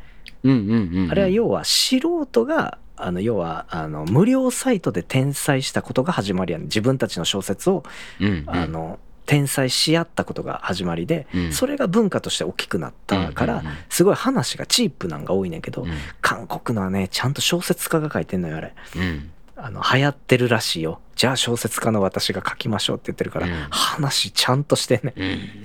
[0.45, 1.11] うんうんうんうん。
[1.11, 6.67] あれは要は素人があの要はあの無料サイトで転載したことが始まりやねん。
[6.67, 7.83] 自分たちの小説を
[8.21, 8.45] うんうん。
[8.47, 11.53] あの転載し合ったことが始まりで、うん。
[11.53, 15.91] それが文化として大きくなったから、すごい話がチープなんが多いねんけど、うん。
[16.21, 18.75] 韓国のはねちゃんと小説家が書いてんのよあれ。
[18.97, 19.31] うん
[19.63, 21.01] あの流行ってるらしいよ。
[21.15, 23.53] じゃあ小説家の私が書きましょうって言ってるから、うん。
[23.71, 25.15] 話ちゃんとしてんね。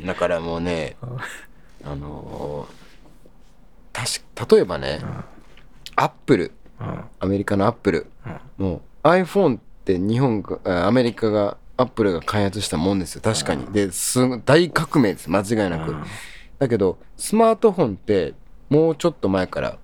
[0.01, 0.05] うん。
[0.05, 1.91] だからもうねうん。
[1.91, 2.85] あのー
[3.97, 4.99] 確か例えばね
[5.95, 7.03] アップルうん。
[7.21, 8.07] アメリカのアップル
[8.59, 8.65] うん。
[8.65, 13.21] もう iPhone って日本アメリカがアップルが開発したもんですよ。
[13.21, 13.65] 確かに。
[13.67, 15.29] です大革命です。
[15.29, 15.91] 間違いなく。
[15.91, 16.03] うん。
[16.59, 18.33] だけどスマートフォンって
[18.69, 19.77] もうちょっと前から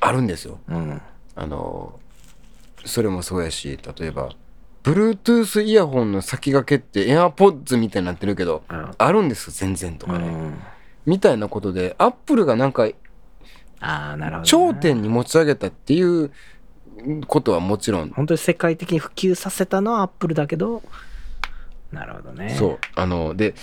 [0.00, 0.58] あるんですよ。
[0.68, 1.00] うん。
[1.36, 2.00] あの
[2.84, 4.30] それもそうやし例えば
[4.82, 8.90] Bluetooth イヤホンの先駆けって AirPods みたいになってるけどうん。
[8.96, 10.58] あるんですよ全然とかね、うん。
[11.06, 12.88] みたいなことでアップルがなんか
[13.80, 16.30] ああなるほどね、頂点に持ち上げたっていう
[17.26, 18.10] ことはもちろん。
[18.10, 20.82] 本当に世界的に普及させたのはアップルだけど
[21.92, 22.50] なるほどね。
[22.50, 22.78] そう。
[22.94, 23.54] あので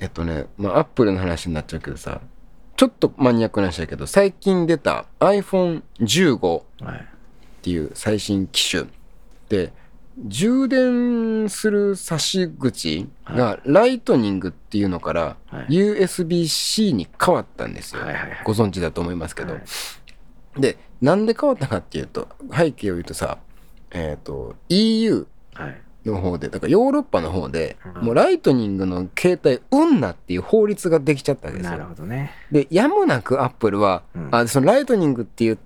[0.00, 2.20] えっとねまあアップルの話になっちゃうけどさ
[2.76, 7.08] ちょっとマニアックな話だけど最近出た iPhone15 はい
[7.58, 8.84] っていう最新機種
[9.48, 9.72] で
[10.26, 15.66] 充電する差し口がライトニングっていうのからはい。
[15.68, 18.38] USB-C に変わったんですよ、はいはいはい。
[18.44, 20.60] ご存知だと思いますけど、はい。
[20.60, 23.38] でなんで変わったかっていうと背景を言うとさ
[23.90, 25.80] えっ、と EU はい。
[26.04, 28.02] の方でだからヨーロッパの方で、うん。
[28.06, 32.32] もうライトニングの携帯売んなっていう法律ができちゃったわけですなるほどね。
[32.50, 34.28] でやむなくアップルは、うん。
[34.34, 35.58] あそのライトニングっていう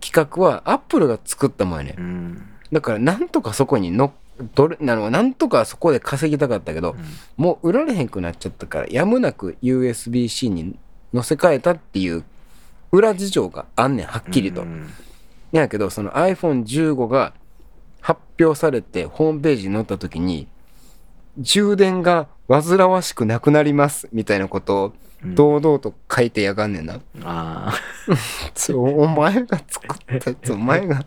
[0.00, 2.42] 企画はアップルが作ったもんやね、うん。
[2.72, 4.12] だからなんとかそこにの
[4.54, 6.98] どれなのなんとかそこで稼ぎたかったけど、うん。
[7.36, 10.76] もう売られへんくなっちゃったからやむなく USB-C に
[11.12, 12.24] 載せ替えたっていう
[12.92, 14.62] 裏事情があんねんはっきりと。
[14.62, 14.90] うん。
[15.52, 17.32] やけどその iPhone15 が
[18.00, 20.48] 発表されてホームページに載った時に
[21.38, 27.00] 充電が煩わしくなくなりますみたいなことをうん堂々と書いてやがんねんな。
[27.22, 27.74] あ
[28.54, 31.04] そうお前が作った やつお前が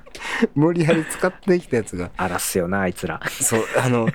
[0.56, 2.06] 無理やり使ってきたやつが。
[2.18, 3.22] あ荒らすよなあいつら。
[3.30, 4.10] そうあの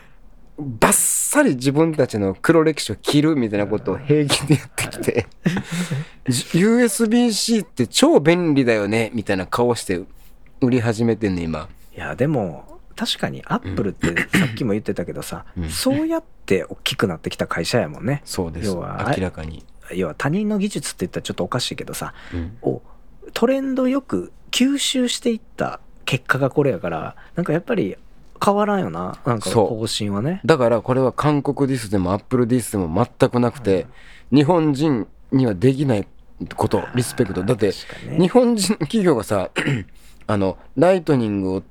[0.59, 5.27] バッサリ自分たちの黒歴史を切るみたいなことを平気でやってきて。
[6.27, 10.03] USB-C って超便利だよねみたいな顔して
[10.61, 11.69] 売り始めてんね今。
[11.97, 15.71] いやでも確かにアップルってさっきも言ってたけどさ、うん。
[15.71, 18.23] そうやって大きくなってきた会社やもんね。
[18.25, 18.67] そうです。
[18.69, 19.65] 要は明らかに、
[19.95, 22.57] 要は他人の技術って言ったらちょっとおかしいけどさうん。
[22.63, 22.83] を
[23.35, 27.97] トレンドよく吸収していった結果がこれやからなんかやっぱり
[28.45, 29.67] 変わらんよななんかそう。
[29.67, 30.41] 方針はね。
[30.45, 33.87] だからこれは韓国ディスでもアップルディスでも全くなくて、
[34.33, 36.07] 日本人にはできない
[36.57, 37.45] ことリスペクト。
[37.45, 38.19] だってね。
[38.19, 39.51] 日本人企業がさ
[40.27, 41.63] あのライトニングを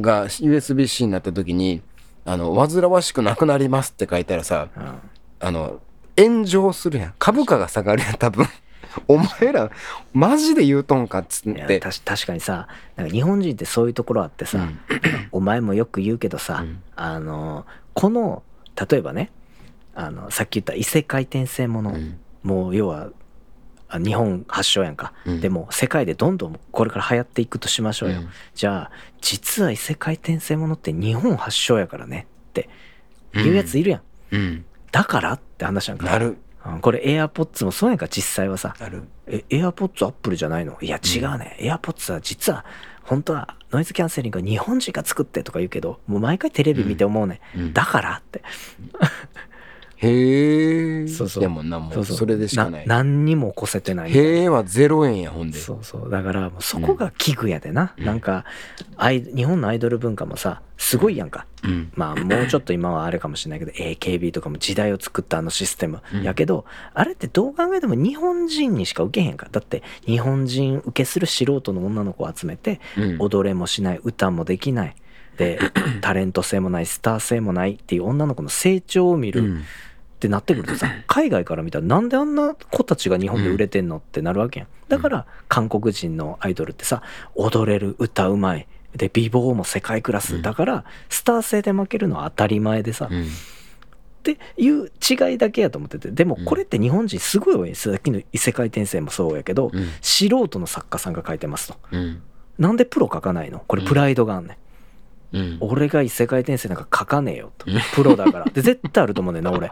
[0.00, 1.82] が USB-C になった時に
[2.24, 4.94] あの煩わしくなくなりますって書いたらさうん。
[5.40, 5.80] あの
[6.16, 7.14] 炎上するやん。
[7.18, 8.46] 株価が下がるやん多分。
[9.08, 9.70] お前ら
[10.12, 11.80] マジで言うとんかっつって。
[11.80, 14.78] 確かにさなんか日本人ってそういうところあってさ、うん。
[15.32, 16.82] お前もよく言うけどさ、うん。
[16.96, 18.42] あのこの
[18.88, 19.30] 例えばね
[19.94, 22.18] あのさっき言った異世界転生もの、うん。
[22.42, 23.10] もう要は
[23.88, 25.40] あ日本発祥やんか、うん。
[25.40, 28.28] でも世界でどんどんこれから流行っていくとしましょうよ、うん。
[28.54, 28.90] じゃあ
[29.20, 32.68] 実は異世界転生ものって日本発祥やからねって
[33.32, 34.64] 言うやついるやん、うん
[34.94, 36.06] だからって話やんか。
[36.06, 36.26] なる。
[36.26, 38.76] うんこれ AirPods もそうやんか実際はさ。
[38.78, 39.02] なる。
[39.26, 40.78] え AirPods アップルじゃないの？
[40.80, 42.64] いや違うね、AirPods は実は
[43.02, 47.72] 本当はノイズキャンセリングは日本人が作ってとか言うけどもう毎回テレビ見て思うね、うん。
[47.72, 48.42] だからって
[50.04, 51.42] へえそうそう。
[51.42, 52.04] やもんなもそうう。
[52.04, 52.86] それでしかない。
[52.86, 54.12] 何にも起こせてない。
[54.12, 55.58] へえは0円やほんで。
[55.58, 56.10] そうそう。
[56.10, 58.04] だからもうそこが器具やでな、うん。
[58.04, 58.44] なんか
[58.96, 61.92] アイ日本のアイドル文化もさすごいやんか、うん。
[61.94, 66.22] まあもうちょっと今はあれかもしれないけど AKB とかも時代を作ったあのシステム、うん。
[66.22, 69.48] やけどあれってどう考えても日本人にしか受けへんか。
[69.50, 73.16] だって日本人受けする素人の女の子を集めてうん。
[73.20, 74.96] 踊れもしない歌もできない。
[75.36, 75.58] で
[76.00, 79.64] タレント性もないスター性もないっていう女の子の成長を見るうん
[80.14, 84.68] ってなってくるとさ 海外から見たらなんであんな子たちが日本で売れてんのってなるわけやん。
[84.88, 87.02] だから韓国人のアイドルってさ
[87.34, 88.66] 踊れる歌うまい。
[88.94, 90.40] で美貌も世界クラス。
[90.40, 93.08] だからスター性で負けるのは当たり前でさ。
[93.10, 93.24] うん。
[93.24, 93.26] っ
[94.22, 96.10] ていう違いだけやと思ってて。
[96.10, 99.88] でもこれって日本人すごい多いさっきの異世界転生もそうやけどうん。
[100.00, 101.76] 素人の作家さんが書いてますと。
[101.90, 102.22] うん。
[102.58, 103.64] なんでプロ書かないの？
[103.66, 104.56] これプライドがあんねん
[105.34, 105.58] うん。
[105.60, 107.66] 俺が異世界転生なんか書かねえよと。
[107.94, 108.44] プロだから。
[108.44, 109.70] で絶対あると思うねんな俺。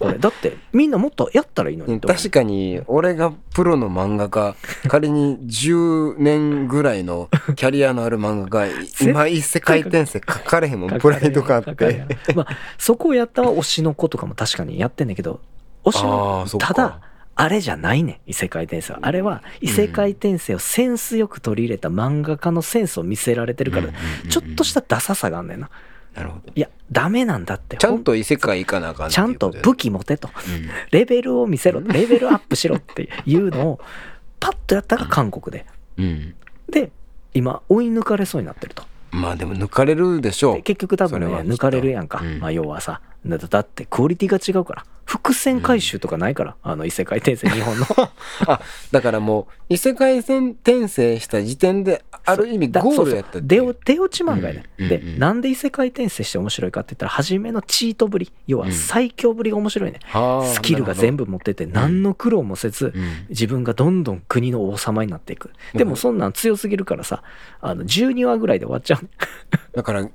[0.00, 0.18] 俺。
[0.18, 4.56] だってみんなもっとやったらいいのに確かに俺がプロの漫画家。
[4.88, 10.98] 仮に10年ぐらいのキャリアのある漫画家 今異世界転生書かれへんもん。
[10.98, 12.06] プライドがあって。
[12.34, 15.40] まあそこをやったは推しの子とかも確かにやってんねんけど
[15.84, 17.00] 推しあのただ
[17.34, 19.00] あれじゃないねん異世界転生は。
[19.02, 23.88] あれは異世界転生をセンスよく取り入れた漫画家のセンスを見せられてるから、
[24.28, 25.70] ちょっとしたダサさがあんねんな
[26.14, 26.52] なるほど。
[26.54, 27.78] いやダメなんだって。
[27.78, 30.28] ちゃんと異世界行かなあかんちゃんと武器持てと。
[30.90, 33.80] レベルを見せろレベルアップしろっていうのを
[34.38, 35.66] パッとやったが韓国で。
[35.98, 36.04] うん。
[36.04, 36.34] うん
[36.68, 36.90] で
[37.34, 38.84] 今追い抜かれそうになってると。
[39.10, 40.54] まあでも抜かれるでしょう。
[40.56, 42.40] で結局多分ね抜かれるやんか、うん。
[42.40, 47.84] まあ要はさだだってクオリティが違うから伏線回収とかないから、あの異世界転生日本の。
[48.48, 55.18] あだからもう異世界線転生した時点である意味だゴールやった出落ち漫画やね、で、うんうんうん。
[55.18, 58.72] なんで異世界転生して面白いかって言ったら初めのチートぶり要はうん。
[58.72, 62.94] 最強ぶりが面白いね、はあスキルが全部持ってて何の苦労もせず、
[63.28, 65.50] 自分がどんどん国の王様になっていく。
[65.74, 67.22] でもそんなん強すぎるからさ
[67.60, 69.10] あの12話ぐらいで終わっちゃうね。
[69.74, 70.08] だから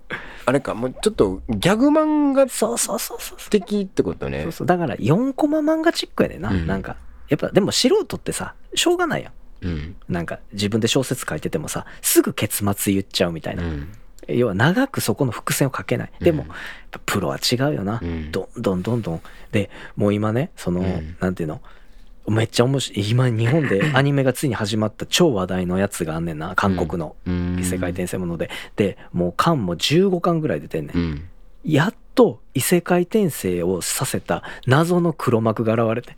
[0.48, 3.50] あれかもうちょっとギャグ漫画そうそうそうそうそう。
[3.50, 4.44] 的ってことね。
[4.44, 4.68] そうそう。
[4.68, 6.66] だから4コマ漫画チックやねんな、うん。
[6.66, 6.96] なんか
[7.28, 9.34] やっぱでも素人ってさしょうがないやん。
[9.66, 9.96] うん。
[10.08, 13.92] なんか自分で小説書いててもさすぐ結末言っちゃうみたいな、うん。
[14.30, 16.12] 要は長くそこの伏線をかけない。
[16.22, 16.50] でも、うん
[17.06, 18.32] プロは違うよな、うん。
[18.32, 19.22] どんどんどんどん。
[19.52, 21.18] でもう今ねその、うん。
[21.20, 21.62] なんていうの？
[22.30, 23.10] めっちゃ面白い。
[23.10, 26.54] 今日本で アニメがついに始まった超話題のやつがあんねんな。
[26.56, 27.58] 韓国のうん。
[27.60, 31.30] 異世界転生もので、でもう巻も15巻ぐらい出てんねん
[31.68, 36.18] やっと異世界転生をさせた謎の黒幕が現れて。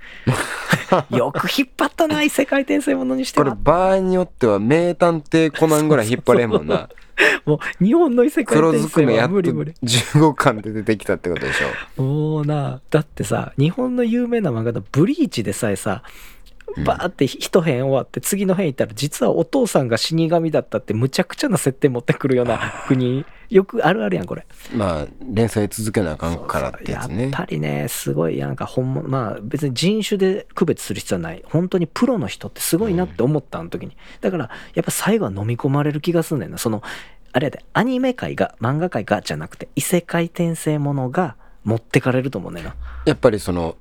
[1.15, 6.87] よく引っ張ったな異世界転生ものにしてこれは場合によっては名探偵コナンぐらい引っ張れんもんな。
[7.45, 12.01] もう日本の異世界黒転生はずくめやっと無理無理15巻で出てきたってことでしょ。
[12.01, 16.38] もうなだってさ日本の有名な漫画の「ブリーチ」でさえさうん
[16.85, 24.45] バーって一編終わって次の編行ったら実はお父さんが死神だったってむちゃくちゃな設定持ってくるような国よくあるあるやんこれ。
[24.75, 26.91] まあ連載続けなあかんからって。
[26.91, 31.43] やつねやっぱりねすごいなんか本物まあ別に人種で区別する必要はない。
[31.47, 33.97] 本当にプロの人ってすごいなって思ったあの時に。
[34.21, 36.57] だからやっぱ最後は飲み込まれる気がすんねんな。
[36.57, 36.83] その
[37.31, 42.75] あれやでアニメ界が漫画界がじゃなくて異世界転生ものが持ってかれると思うねんな。
[43.05, 43.77] やっぱりその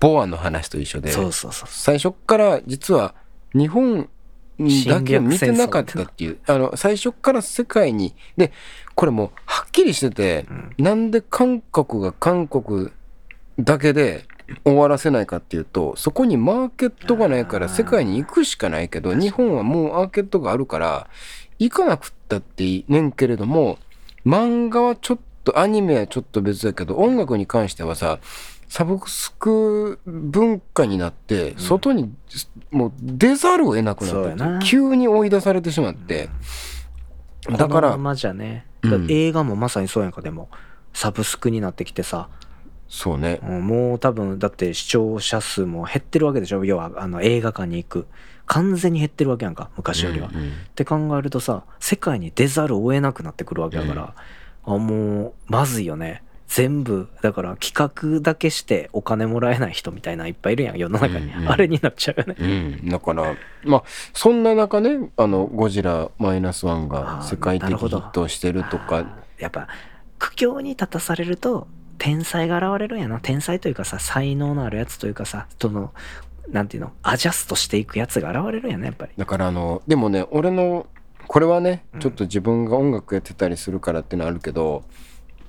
[0.00, 1.68] ボアの話と一緒でそうそうそう。
[1.70, 3.14] 最初っから実は
[3.54, 4.08] 日本
[4.86, 8.52] だけを見てなかったっていうあの最初っから世界にで
[8.94, 10.46] これもうはっきりしてて、
[10.78, 12.90] なんで韓国が韓国
[13.58, 14.24] だけで
[14.64, 21.08] 終わらせないかっていうとそこにマーケットがないから世界に行くしかないけど日本はもうマーケットがあるから
[21.58, 23.78] 行かなくったっていいねんけれども
[24.24, 28.18] 漫画はちょっとアニメはちょっと別だけど音楽に関してはさ
[28.68, 32.12] サブスク文化になって外に
[32.70, 34.58] もう出ざるを得なくなった。
[34.58, 36.28] 急に追い出されてしまって。
[37.48, 38.66] だからままじゃね、
[39.08, 40.48] 映画もまさにそうやんかでも。
[40.92, 42.30] サブスクになってきてさ、
[42.88, 43.40] そうね。
[43.42, 46.64] うんもう多分だって視聴者数も減ってるわけでしょ。
[46.64, 48.06] 要はあの映画館に行く。
[48.46, 50.48] 完全に減ってるわけやんか昔よりは、うんうん。
[50.48, 54.14] って考えるとさ世界に出ざるを得なくなってくるわけだから、
[54.64, 61.48] あもうまずいよね全部だから企画だけしてお金もらえない人みたいないっぱいいるやん世の中に、うんうん。
[61.50, 63.34] あれになっちゃうよね、うん、だから
[63.64, 63.82] まあ
[64.12, 69.04] そんな中ねあのゴジラマイナスワンあがー世界的ヒットをしてるとか。
[69.38, 69.68] やっぱ
[70.18, 71.68] 苦境に立たされると
[71.98, 73.20] 天才が現れるんやな。
[73.20, 75.92] 天才というかさ才能のあるやつというかさその
[76.48, 79.12] なんていうのアジャストしていくやつが現れるんやねやっぱり。
[79.16, 80.86] だからあのでもね俺の
[81.26, 82.00] これはねうん。
[82.00, 84.84] ちょっと自分が音楽やってたりするからっていうのはあるけど、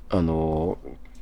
[0.09, 0.77] あの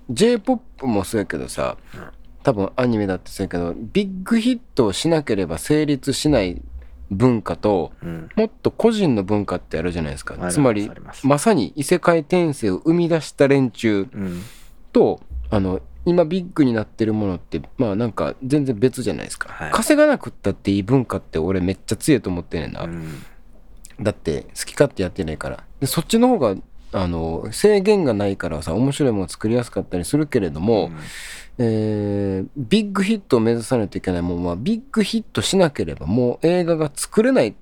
[0.09, 2.09] j p o p もそうやけどさうん
[2.43, 6.61] 多分アニメだってそうやけどビッグヒットをしなければ成立しない
[7.09, 8.29] 文化とうん。
[8.35, 10.35] もっと個人の文化ってあるじゃないですか。
[10.51, 10.89] つまり
[11.23, 14.41] まさに異世界転生を生み出した連中うん。
[14.91, 19.71] とあの今ビッグになってるものってまあなんか全然別じゃないですか、はい。
[19.71, 23.23] 稼がなくったっていい文化って俺めっちゃ強いと思ってんねんな、うん
[23.97, 26.55] だって好き勝手やってないからでそっちの方が
[26.95, 30.91] あの制限がないからさ面白いもの作りやすかったりするけれども、
[31.57, 37.55] えービッグヒットを目指さないといけないもんはビッグヒットしなければもう映画が作れない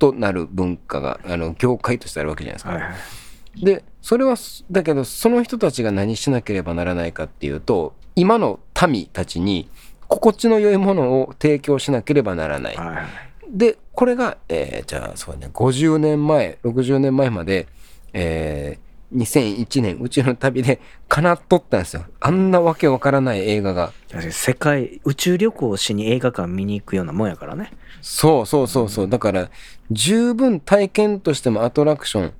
[0.00, 2.70] となる文化があの業界としてあるわけじゃないですか。
[2.72, 3.64] はいはい。
[3.64, 4.36] でそれは
[4.70, 9.68] だけどその人たちが何しなければならないかっていうと今の民たちに
[10.08, 12.76] 心地の良いものを提供しなければならない。
[12.76, 17.66] はいでこれが、えーじゃあそうね50年前60年前まで、
[18.12, 22.04] えー2001年宇宙の旅で叶っとったんですよ。
[22.20, 23.92] あんなわけわからない映画が。
[24.30, 27.72] 世界宇宙旅行をしに映画館見に行くようなもんやからね。
[28.02, 29.08] そうそうそうそう。
[29.08, 29.50] だから
[29.90, 32.32] 十分体験としてもアトラクション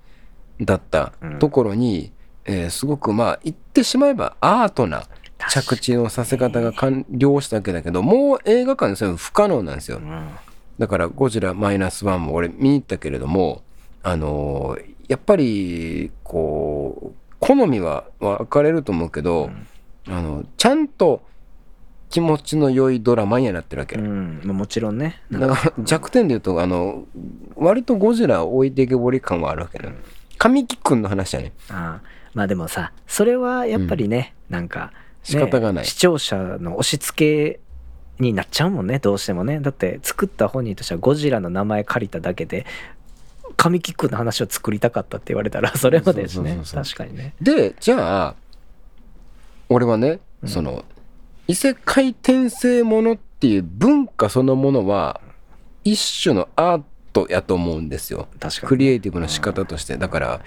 [0.64, 2.12] だったところに、
[2.44, 5.02] えーすごくまあ言ってしまえばアートな
[5.50, 9.96] 着地のさせ方が完了したわけだけどもう映画館でそれ不可能なんですよ。
[9.98, 10.28] うん。
[10.78, 13.62] だから「ゴジラマイナスワンも俺見に行ったけれども
[14.04, 19.50] あのーやっぱりこう好みは分かれると思うけど、
[20.06, 21.22] あのちゃんと
[22.10, 24.40] 気持ちの良いドラマにはなってるわけ、うん。
[24.44, 25.20] まあもちろんね。
[25.28, 25.48] なんか。
[25.48, 27.06] だから弱点で言うとあの
[27.56, 29.96] 割とゴジラ置いてけぼり感はあるわけね
[30.38, 31.52] 神木君の話だね。
[31.70, 32.08] ああ。
[32.32, 34.92] まあでもさそれはやっぱりね、なんか、ね
[35.24, 35.84] 仕方がない。
[35.86, 37.60] 視聴者の押し付け
[38.22, 39.58] になっちゃうもんねどうしてもね。
[39.58, 42.64] だって作った本人としてはゴジラの名前借りただけで
[43.60, 46.58] 神木君の話を作りたかったって言われたら それまでですね。
[46.72, 47.34] 確かにね。
[47.42, 48.34] でじゃあ
[49.68, 50.86] 俺はね、うんその
[51.46, 55.20] 異世界転生ものっていう文化そのものは
[55.84, 56.82] 一種のアー
[57.12, 58.28] トやと思うんですよ。
[58.38, 59.98] 確かにクリエイティブの仕方として。
[59.98, 60.40] だから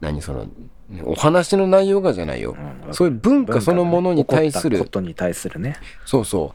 [0.00, 0.48] 何その
[1.04, 2.94] お話の内容がじゃないよ、うん。
[2.94, 5.76] そういう文化そのものに対する起こったことに対するね。
[6.06, 6.54] そうそ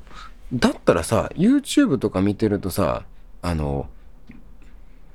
[0.51, 0.59] う。
[0.59, 3.03] だったらさ YouTube とか見てるとさ
[3.41, 3.88] あの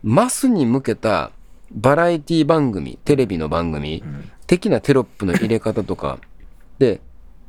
[0.02, 1.30] マスに向けた
[1.72, 4.30] バラエティ番組テレビの番組、うん。
[4.46, 6.18] 的なテロップの入れ方とか
[6.78, 7.00] で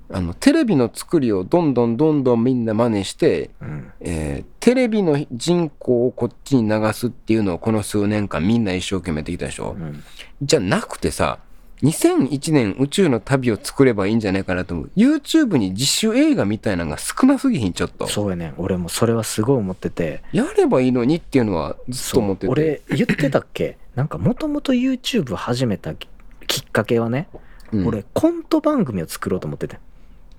[0.09, 3.91] あのテレビの作りをどんどんどんどんみんな真似して、うん。
[3.99, 10.01] えーテレビの人口をこっちに流すっていうのをこの数年間みんな一生懸命やってきたでしょ、うん。
[10.41, 11.39] じゃなくてさ
[11.83, 14.91] 2001年宇宙の旅を作ればいいんじゃないかなと思う。
[14.95, 18.07] YouTube に自主映画みたいなのが少なすぎひんちょっと。
[18.07, 20.23] そうやね俺もそれはすごい思ってて。
[20.31, 22.47] やればいいのにっていうのはずっと思ってて。
[22.47, 23.77] 俺言ってたっけ？
[23.95, 26.07] なんかもともと YouTube 始めたき
[26.47, 27.27] きっかけはね、
[27.73, 27.87] うん。
[27.87, 29.77] 俺コント番組を作ろうと思ってて。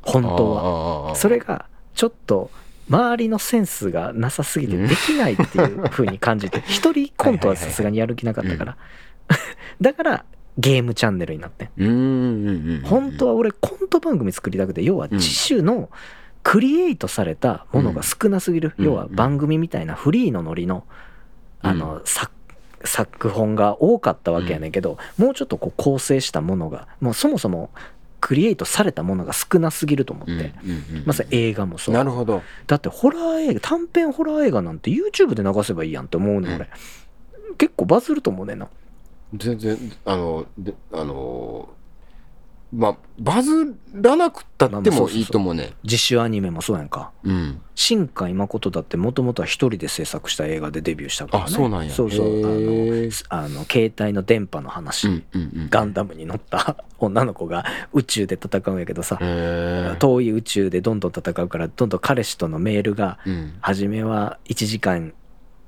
[0.01, 1.03] 本当は。
[1.09, 2.51] はそれがちょっと
[2.88, 6.62] 周りのセンスがなさすぎてできないっていう風に感じて。
[6.68, 8.76] 一人コントはさすがにやる気なかったから。
[9.80, 10.24] だから
[10.59, 11.71] ゲームチャンネルになって。
[12.85, 15.91] 本当は俺コント番組作りたくて要は自主の
[16.43, 18.85] クリエイトされたものが少なすぎる、うん。
[18.85, 20.85] 要は番組みたいなフリーのノリの
[21.61, 22.31] あの、作
[22.85, 27.71] 作本が多かったわけやねんけど、もうちょっとこう構成したものがもうそもそも
[28.21, 30.53] クリエイトされたものが少なすぎると思って、
[31.07, 31.95] まさに映画もそう。
[31.95, 32.43] なるほど。
[32.67, 36.57] だってホラー映画短編ホラー映画なんて YouTube で流せばいいやんって思うねん。
[36.57, 36.69] 俺、
[37.59, 38.69] 結構バズると思うねんな
[39.33, 41.68] 全然あのであの
[42.75, 45.75] まあバズらなくったってもいいと思うね。
[45.85, 47.12] 自主アニメもそうやんか。
[47.22, 47.61] うん。
[47.77, 51.93] 新海誠だってもともとは一人で制作した映画でデビューしたから、ね、あそうなんや。
[51.93, 52.27] そうそう。
[52.27, 53.25] へー。
[53.29, 55.68] あのあの携帯の電波の話、うんうんうん。
[55.70, 59.97] ガンダムに乗った女の子が 宇宙で戦うんやけどさ、へー。
[59.97, 63.55] 遠い宇宙でどんどん戦うからどんどん彼氏とのメールがうん。
[63.61, 65.14] 初めは1時間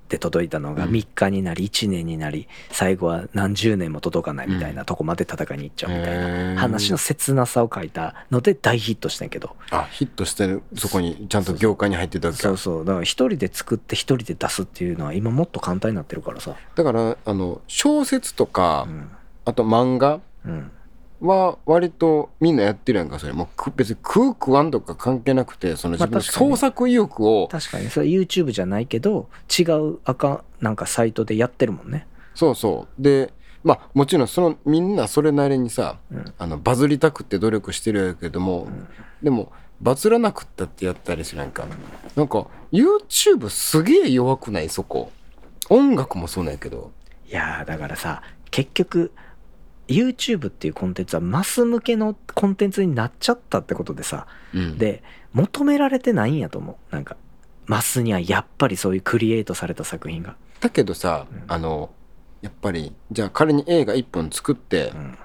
[0.09, 0.91] で届いたのがうん。
[0.91, 9.57] 3日になり1年になり最後は何十年も届かないみたいなとこまで戦いに行っちゃうみたいな話の切なさを書いたので大ヒットしてんけど。
[9.71, 12.43] あヒットしてるそこにちゃんと業界に入ってたわけか。
[12.49, 12.85] そうそう。
[12.85, 16.55] だから一人で作って一人で出すっていうのは今もっと簡単になってるからさ。
[16.75, 19.11] だからあの小説とか、うん。
[19.45, 20.71] あと漫画うん
[21.21, 23.33] は割とみんなやってるやんかそれ。
[23.33, 27.89] もうく別に食う食わんとか関係なくてその自分の創作意欲を、確かに。
[27.91, 32.07] それ YouTube じゃないけど違うアカなんかサイトでやってるもんね。
[32.35, 33.03] そうそう。
[33.03, 33.33] で
[33.65, 36.35] まあもちろんそのみんなそれなりにさ、うん。
[36.39, 38.69] あのバズりたくって努力してるやけども、
[39.23, 41.67] でもバズらなくったってやったりするやんか。
[42.15, 44.69] なんか YouTube すげえ弱くない？
[44.69, 45.11] そこ。
[45.69, 46.93] 音楽もそうなんやけど。
[47.29, 49.11] いやーだからさ結局
[49.89, 54.27] YouTube っていうコンテンツはマス向けのコンテンツになっちゃったってことでさ。
[54.55, 54.79] うん。
[54.79, 56.95] で求められてないんやと思う。
[56.95, 57.17] なんか
[57.67, 61.45] マスにはやっぱりそういうクリエイトされた作品が、だけどさ、うん。
[61.49, 61.91] あの
[62.43, 65.19] やっぱりじゃあ仮に映画一本作ってうん。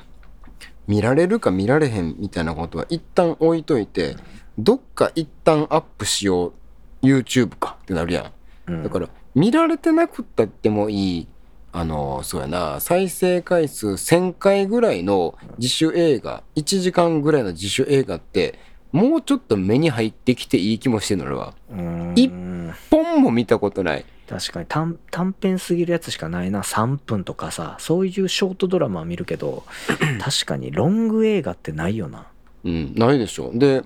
[0.88, 4.18] 見られるか見られへんみたいなことは一旦置いといて
[4.58, 6.54] どっか一旦アップしよう。
[7.02, 8.32] YouTube かってなるや
[8.68, 8.84] ん。
[8.84, 11.28] だから見られてなくったってもいい
[11.74, 12.80] あのそうやな。
[12.80, 18.60] 再生回数1000回ぐらいの自主映画1時間ぐらいの自主映画って
[18.92, 21.54] もうちょっと目に入ってきていい気もしてるの俺は
[22.16, 22.30] 一
[22.90, 24.06] ポンも見たことない。
[24.28, 26.62] 確かに短短編すぎるやつしかないな。
[26.62, 27.76] 3分とかさ。
[27.80, 29.64] そういうショートドラマは見るけど
[30.22, 32.28] 確かにロング映画ってないよな。
[32.64, 33.52] うんないでしょ。
[33.54, 33.84] で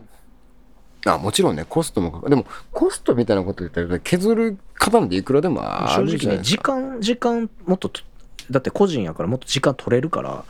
[1.06, 6.74] あもちろんねコストもかかでもコストみたいなこと言ったら削る方なんていくらでもあ正るじゃないですか。
[6.74, 8.02] 直ね時間時間もっとと
[8.50, 10.44] だって個人やからもっと時間取れるから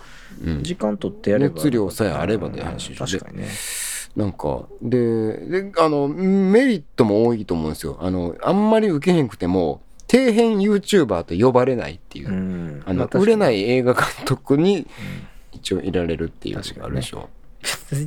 [0.43, 0.63] うん。
[0.63, 3.47] 時間取ってやれば熱量さえあればって話でしょ確かにね。
[4.15, 7.97] なんかでであのメリットも多いと思うんですよ。
[7.99, 12.83] あのあんまり受けへんくても底辺 YouTuber と呼ばれないっていう、うん。
[12.85, 13.23] あのま確かに。
[13.23, 14.87] 売れない映画監督に
[15.51, 17.29] 一応いられるっていうのがあるでしょ、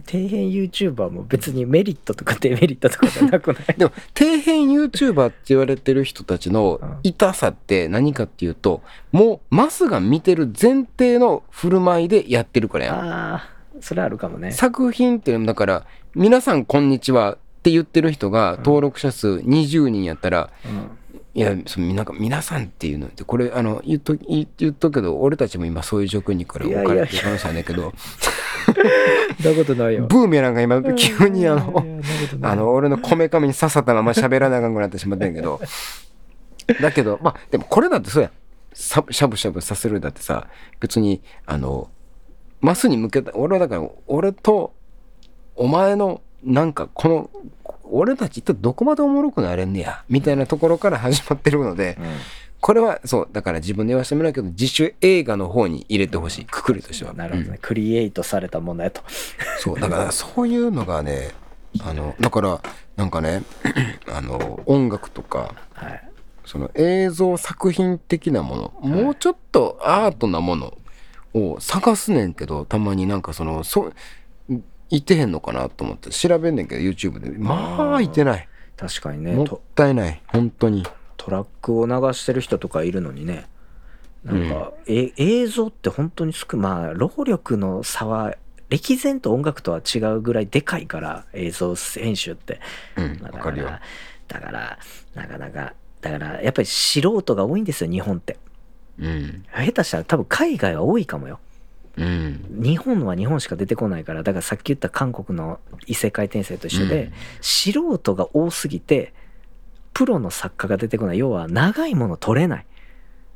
[0.07, 3.65] 底辺 YouTuber も別にメリットとかデメリットとかじゃなくない？
[3.79, 8.83] でも底辺 YouTuber って言われてる人たちの痛さって何かっていうと
[9.13, 12.97] もうマスが見てる前提の振る舞いでやってるからやん。
[12.97, 13.49] ああ
[13.81, 14.51] それあるかもね。
[14.53, 20.98] 作品ってだから「皆さんこんにちは」って言ってる人が登録者数20人やったら、うん
[21.39, 27.93] いやそのなんか皆さんっていうのってこれあの言っと言言っとくけど俺たちも今そういう状況にこれ置かれてる話なんだけど。
[29.41, 30.07] そんなことないよ。
[30.09, 31.87] ブーメランが今急にあの
[32.43, 35.61] あの俺のこめかみに刺さったまま喋らなあかんくなってしまったんやけど。
[36.83, 38.33] だけどまあでもこれだってそうや
[38.73, 40.49] さしゃぶしゃぶさせるだってさ
[40.81, 41.89] 別にあの
[42.61, 44.75] マスに向けた俺はだから俺と
[45.55, 47.31] お前のなんかこの
[47.91, 52.07] 俺たち一体どこまでおもろくなれんねやみたいなところから始まってるのでうん。
[52.61, 56.45] これはそうだから自分で言わせてもらうけど自主映画の方に入れてほしい。
[56.45, 57.13] くくりとしては。
[57.13, 57.59] なるほどね、うん。
[57.59, 59.03] クリエイトされたものやと。
[59.61, 61.31] そうだからそういうのがね
[61.81, 62.61] あのだから
[62.97, 63.45] なんかね
[64.13, 66.09] あの音楽とかはい。
[66.45, 70.79] その映像作品的なものもうちょっとアートなもの
[71.35, 73.95] を探すねんけどたまになんかそのそう
[74.91, 77.31] いてへんのかなと思って調べんねんけど YouTube で。
[77.39, 78.49] まあいてない。
[78.77, 80.23] 確かにもったいない。
[80.29, 80.85] 本当に。
[81.17, 83.47] トラックを流してる人とかいるのにね。
[84.25, 88.35] なんか、え映像って本当に少まあ労力の差は
[88.69, 92.61] 歴然と音楽とは違うぐらいでかいから映像編集って、
[92.97, 93.71] うんまあわかるよ。
[94.29, 94.79] だから
[95.15, 98.39] なかなかだからやっぱり素人が多いんですよ日本って。
[98.99, 99.45] うん。
[99.55, 101.41] 下手したら多分海外は多いかもよ
[101.99, 102.63] うん。
[102.63, 107.13] 日本は日本しか出てこないからだからさっき言った韓国の異世界転生と一緒で、うん。
[107.41, 109.13] 素人が多すぎて
[109.93, 111.19] プロの作家が出てこない。
[111.19, 112.67] 要は長いもの撮れない。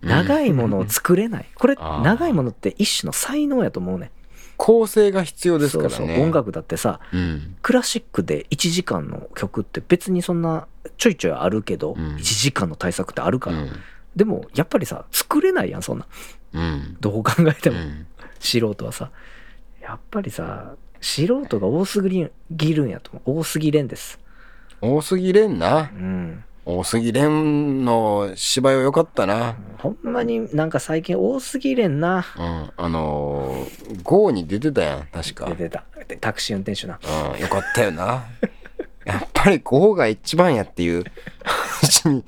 [0.01, 1.47] 長いものを作れない。
[1.55, 2.03] これあー。
[2.03, 4.11] 長いものって一種の才能やと思うね
[4.57, 5.97] 構成が必要ですからね。
[5.97, 6.21] そうそう。
[6.21, 7.57] 音楽だってさうん。
[7.63, 10.67] クラシックで1時間の曲って別にそんな
[10.99, 12.17] ちょいちょいあるけど、うん。
[12.17, 13.71] 1時間の対策ってあるから、うん。
[14.15, 16.07] でもやっぱりさ作れないやんそんな。
[16.53, 16.97] うん。
[17.01, 18.07] どう考えても、うん
[18.43, 19.11] 素人はさ
[19.81, 24.19] やっぱりさ素人が多すぎるんやと思う多すぎれんです
[24.81, 27.29] 多すぎれんなうん大杉蓮
[27.85, 29.57] の芝居は良かったな。
[29.79, 32.71] ほんまになんか最近多すぎれんなうん。
[32.77, 35.47] あのー、GO に出てたやん、確か。
[35.47, 37.01] 出てたでタクシー運転手な
[37.35, 38.27] うん、よかったよな。
[39.05, 41.05] やっぱり GO が一番やっていう
[41.45, 42.25] 話に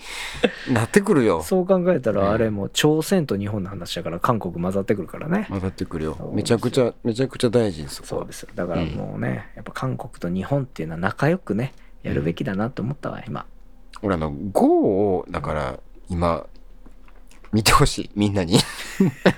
[0.70, 1.43] なってくるよ。
[1.43, 6.33] そう考えたうんらあれもう朝鮮と日本の話だから韓国混ざってくるからね混ざってくるよ。
[6.35, 8.03] めちゃくちゃ、めちゃくちゃ大事です。
[8.05, 11.72] そうですよだからもうねやっぱ韓国と日本っていうのは仲良くね
[12.03, 13.47] やるべきだなと思ったわ今
[14.03, 14.66] 俺あの、GO
[15.16, 15.79] を、だから、
[16.11, 16.45] 今、
[17.53, 18.59] 見てほしい、みんなに。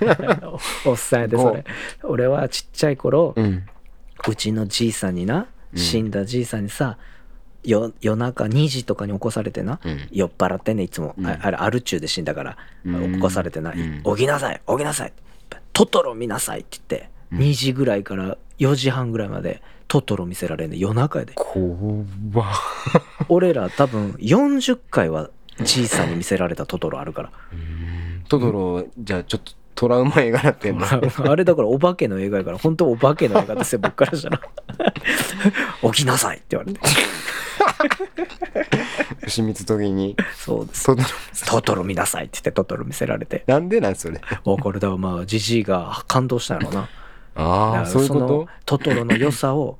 [0.85, 1.63] おっさんやでそれ
[2.03, 3.63] 俺はちっちゃい頃うん。
[4.27, 6.97] うちのじいさんになうん死んだじいさんにさよ
[7.63, 10.07] 夜中2時とかに起こされてなうん。
[10.11, 11.27] 酔っ払ってんねいつも、うん。
[11.27, 13.13] ああれアル中で死んだからうん。
[13.15, 15.13] 起こされてなうん「起きなさい起きなさい」
[15.73, 17.39] トトロ見なさい」って言ってうん。
[17.39, 21.33] 2時ぐらいから4時半ぐらいまでトトロ見せられんね夜中やで。
[21.35, 22.03] 怖
[22.45, 22.47] っ。
[23.29, 25.29] 俺ら多分40回は
[25.63, 27.31] じいさんに見せられたトトロあるから。
[28.29, 30.85] トトロ、じゃあちょっとトラウマ映画なってんの。
[30.89, 34.41] あれだからお化けの映画やから本当お化けの映画ですよ僕からしたら。
[35.93, 36.79] 起きなさいって言われて
[39.23, 40.15] 牛光時に。
[40.35, 40.85] そうです。
[40.85, 41.07] トトロ。
[41.45, 43.43] トトロ見なさいって言ってトトロ見せられて。
[43.47, 44.21] なんでなんそれ？
[44.45, 46.81] おこれだまあじじいが感動したんやろな。
[46.81, 46.89] だ
[47.35, 48.47] ああ、そういうこのと？
[48.65, 49.77] トトロの良さを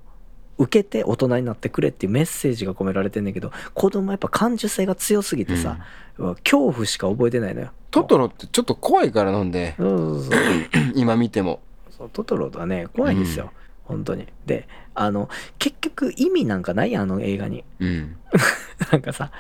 [0.60, 5.78] 受けて大人になってくれっていうメッセージが込められてんねんけど子供はやっぱ感受性が強すぎてさ、
[6.18, 7.70] 恐怖しか覚えてないのよ。
[7.92, 10.34] トトロってちょっと怖いから飲んで、そうそうそう。
[10.96, 11.62] 今見ても。
[11.90, 13.52] そうトトロはね怖いんですよ、
[13.88, 14.28] 本当に。
[14.46, 17.64] であの結局意味なんかないやんあの映画に。
[17.80, 18.18] うん。
[18.92, 19.32] なんかさ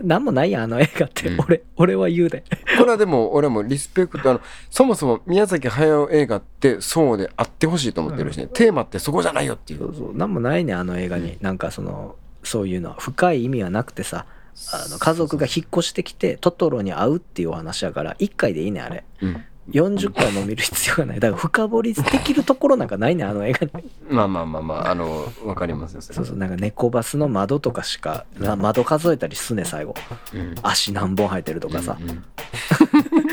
[0.00, 1.40] 何もないやんあの映画って、うん。
[1.40, 2.44] 俺俺は言うで。
[2.78, 9.80] これはでも俺もリスペクトあのそもそも宮崎駿映画ってそうであってほしいと思ってるしね、テーマってそこじゃないよっていう。
[9.80, 10.16] そうそう。
[10.16, 12.90] 何もないねんあの映画に、なんかそのそういうの。
[12.90, 14.26] は深い意味はなくてさ
[14.72, 19.04] あの家族が引っ越してきてトトロに会うっていうお話やから1回でいいねんあれ。
[19.22, 21.20] うん40回も見る必要がない。
[21.20, 23.90] だから深掘りできるところなんかないねんあの映画に。
[24.08, 29.94] まあまあまあまああのわかりますよそうそうなんか猫バスの窓とかしかな窓数えたりすね最後。
[30.34, 30.54] うん。
[30.62, 32.24] 足何本生えてるとかさ、うんうん。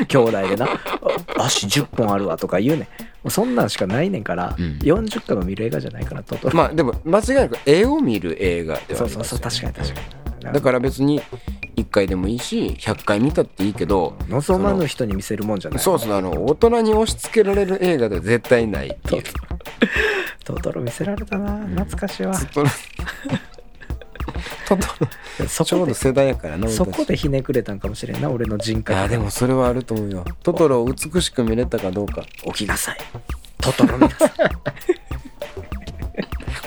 [0.08, 0.68] 兄弟でな。
[1.38, 2.90] 足10本あるわとか言うね。
[3.30, 4.80] そんなんしかないねんから、うん。
[4.82, 11.22] 40回も見る映画じゃないからトトロ、まあでも間違いなく絵を見る映画ではあそうそうりますよそう確かに確かにだから別に
[11.76, 15.80] 1回でもいいし100回見たっていいけど望まぬ人に見せるもんじゃない。
[15.80, 19.24] そうそうあの大人に押し付けられる映画では絶対ないっていう。
[20.44, 22.38] トトロ見せられたな懐かしいわ。
[22.38, 22.70] トトロ。
[24.68, 25.08] トトロ。
[25.66, 30.26] ちょうど世代やからなそこでひねくれたんかもしれんな俺の人い格やでもそれはあると思うよ。
[30.44, 32.24] トトロを美しく見れたかどうか。
[32.46, 32.98] 起きなさい。
[33.58, 34.32] トトロ見なさい。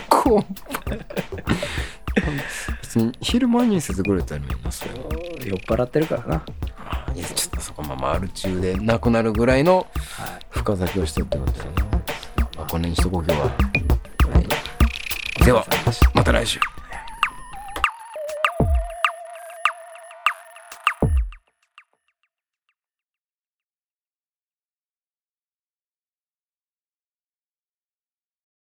[0.09, 0.45] こう
[2.15, 2.68] 別に
[3.21, 4.99] 昼間にしてくれたらいいなそれは
[5.45, 6.45] 酔っ払ってるからな、
[7.15, 13.53] ちょっとそこままアル中でなくなるぐらいのはい深酒をしてるってことだよな、まあ、この辺にしとこう今日は、は
[15.41, 15.67] い、では
[16.15, 16.61] また来週